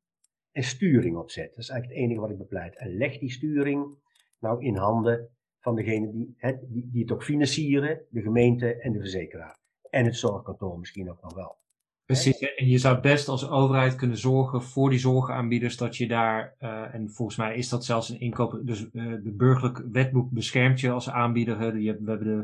en 0.53 0.63
sturing 0.63 1.17
op 1.17 1.31
zet. 1.31 1.49
Dat 1.49 1.59
is 1.59 1.69
eigenlijk 1.69 2.01
het 2.01 2.09
enige 2.09 2.21
wat 2.21 2.31
ik 2.31 2.39
bepleit. 2.39 2.77
En 2.77 2.97
leg 2.97 3.19
die 3.19 3.31
sturing 3.31 3.99
nou 4.39 4.65
in 4.65 4.77
handen 4.77 5.31
van 5.61 5.75
degene 5.75 6.11
die, 6.11 6.37
die, 6.69 6.89
die 6.91 7.03
het 7.03 7.13
ook 7.13 7.25
financieren, 7.25 8.07
de 8.11 8.23
gemeente 8.23 8.81
en 8.81 8.93
de 8.93 8.99
verzekeraar. 8.99 9.59
En 9.91 10.05
het 10.05 10.17
zorgkantoor 10.17 10.79
misschien 10.79 11.11
ook 11.11 11.23
nog 11.23 11.35
wel. 11.35 11.59
Precies, 12.07 12.39
en 12.39 12.69
je 12.69 12.79
zou 12.79 13.01
best 13.01 13.29
als 13.29 13.49
overheid 13.49 13.95
kunnen 13.95 14.17
zorgen 14.17 14.63
voor 14.63 14.91
die 14.91 14.99
zorgaanbieders 14.99 15.77
dat 15.77 15.97
je 15.97 16.09
daar, 16.09 16.57
uh, 16.61 16.95
en 16.95 17.11
volgens 17.11 17.37
mij 17.37 17.57
is 17.57 17.69
dat 17.69 17.85
zelfs 17.85 18.09
een 18.09 18.21
inkoop, 18.21 18.61
dus 18.63 18.81
uh, 18.93 19.15
de 19.23 19.35
burgerlijk 19.37 19.85
wetboek 19.93 20.31
beschermt 20.31 20.81
je 20.81 20.91
als 20.91 21.11
aanbieder. 21.11 21.81
Je, 21.81 21.99
we, 22.01 22.11
hebben 22.11 22.27
de, 22.27 22.43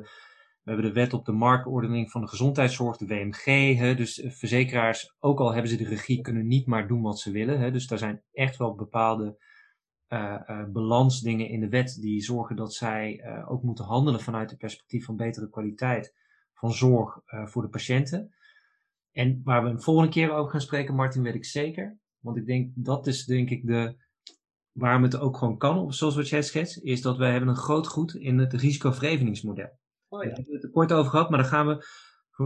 we 0.62 0.70
hebben 0.70 0.84
de 0.84 0.92
wet 0.92 1.12
op 1.12 1.24
de 1.24 1.32
marktordening 1.32 2.10
van 2.10 2.20
de 2.20 2.26
gezondheidszorg, 2.26 2.96
de 2.96 3.06
WMG. 3.06 3.44
Hè. 3.78 3.94
Dus 3.94 4.18
uh, 4.18 4.30
verzekeraars, 4.30 5.14
ook 5.18 5.40
al 5.40 5.52
hebben 5.52 5.70
ze 5.70 5.76
de 5.76 5.88
regie, 5.88 6.20
kunnen 6.20 6.46
niet 6.46 6.66
maar 6.66 6.88
doen 6.88 7.02
wat 7.02 7.18
ze 7.18 7.30
willen. 7.30 7.60
Hè. 7.60 7.70
Dus 7.70 7.86
daar 7.86 7.98
zijn 7.98 8.22
echt 8.32 8.56
wel 8.56 8.74
bepaalde 8.74 9.50
balansdingen 10.72 11.48
in 11.48 11.60
de 11.60 11.68
wet 11.68 11.98
die 12.00 12.22
zorgen 12.22 12.56
dat 12.56 12.74
zij 12.74 13.24
ook 13.48 13.62
moeten 13.62 13.84
handelen 13.84 14.20
vanuit 14.20 14.50
het 14.50 14.58
perspectief 14.58 15.04
van 15.04 15.16
betere 15.16 15.48
kwaliteit 15.48 16.14
van 16.52 16.72
zorg 16.72 17.20
voor 17.24 17.62
de 17.62 17.68
patiënten. 17.68 18.34
En 19.12 19.40
waar 19.44 19.64
we 19.64 19.70
een 19.70 19.82
volgende 19.82 20.10
keer 20.10 20.32
over 20.32 20.50
gaan 20.50 20.60
spreken, 20.60 20.94
Martin, 20.94 21.22
weet 21.22 21.34
ik 21.34 21.44
zeker. 21.44 21.98
Want 22.18 22.36
ik 22.36 22.46
denk, 22.46 22.70
dat 22.74 23.06
is 23.06 23.24
denk 23.24 23.50
ik 23.50 23.66
de, 23.66 23.96
waarom 24.72 25.02
het 25.02 25.18
ook 25.18 25.36
gewoon 25.36 25.58
kan, 25.58 25.92
zoals 25.92 26.16
wat 26.16 26.28
jij 26.28 26.42
schetst, 26.42 26.78
is 26.82 27.02
dat 27.02 27.16
wij 27.16 27.30
hebben 27.30 27.48
een 27.48 27.56
groot 27.56 27.86
goed 27.86 28.14
in 28.14 28.38
het 28.38 28.52
risicovereveningsmodel. 28.52 29.78
Oh 30.08 30.22
ja. 30.22 30.28
Daar 30.28 30.36
hebben 30.36 30.44
we 30.44 30.54
het 30.54 30.64
er 30.64 30.70
kort 30.70 30.92
over 30.92 31.10
gehad, 31.10 31.30
maar 31.30 31.38
dan 31.38 31.48
gaan 31.48 31.66
we, 31.66 31.86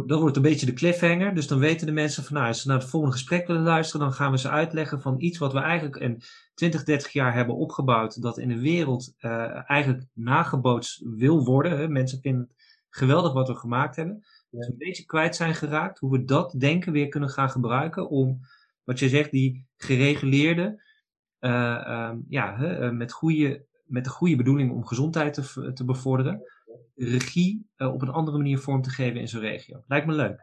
dat 0.07 0.21
wordt 0.21 0.37
een 0.37 0.43
beetje 0.43 0.67
de 0.67 0.73
cliffhanger. 0.73 1.35
Dus 1.35 1.47
dan 1.47 1.59
weten 1.59 1.87
de 1.87 1.93
mensen 1.93 2.25
van, 2.25 2.35
nou, 2.35 2.47
als 2.49 2.61
ze 2.61 2.69
naar 2.69 2.79
het 2.79 2.89
volgende 2.89 3.17
gesprek 3.17 3.47
willen 3.47 3.63
luisteren, 3.63 4.07
dan 4.07 4.15
gaan 4.15 4.31
we 4.31 4.39
ze 4.39 4.49
uitleggen 4.49 5.01
van 5.01 5.21
iets 5.21 5.39
wat 5.39 5.53
we 5.53 5.59
eigenlijk 5.59 5.97
in 5.97 6.23
20, 6.55 6.85
30 6.85 7.13
jaar 7.13 7.35
hebben 7.35 7.57
opgebouwd, 7.57 8.23
dat 8.23 8.39
in 8.39 8.49
de 8.49 8.61
wereld 8.61 9.15
uh, 9.21 9.71
eigenlijk 9.71 10.05
nagebootst 10.13 11.03
wil 11.05 11.45
worden. 11.45 11.79
Hè. 11.79 11.89
Mensen 11.89 12.21
vinden 12.21 12.43
het 12.43 12.57
geweldig 12.89 13.33
wat 13.33 13.49
we 13.49 13.55
gemaakt 13.55 13.97
hebben 13.97 14.25
ja. 14.51 14.67
een 14.67 14.75
beetje 14.79 15.05
kwijt 15.05 15.37
zijn 15.37 15.55
geraakt. 15.55 15.99
Hoe 15.99 16.11
we 16.11 16.25
dat 16.25 16.55
denken 16.59 16.93
weer 16.93 17.09
kunnen 17.09 17.31
gaan 17.31 17.51
gebruiken 17.51 18.09
om, 18.09 18.41
wat 18.85 18.99
je 18.99 19.09
zegt, 19.09 19.31
die 19.31 19.67
gereguleerde, 19.77 20.83
uh, 21.41 22.13
ja, 22.29 22.59
uh, 22.61 22.91
met, 22.91 23.13
goede, 23.13 23.65
met 23.85 24.05
de 24.05 24.11
goede 24.11 24.37
bedoeling 24.37 24.73
om 24.73 24.87
gezondheid 24.87 25.35
te, 25.35 25.73
te 25.73 25.85
bevorderen, 25.85 26.43
regie 26.95 27.67
uh, 27.77 27.93
op 27.93 28.03
een 28.03 28.09
andere 28.09 28.37
manier 28.37 28.59
vorm 28.59 28.83
te 28.83 28.91
geven 28.91 29.21
in 29.21 29.29
zo'n 29.29 29.41
regio. 29.41 29.83
Lijkt 29.87 30.07
me 30.07 30.13
leuk. 30.13 30.35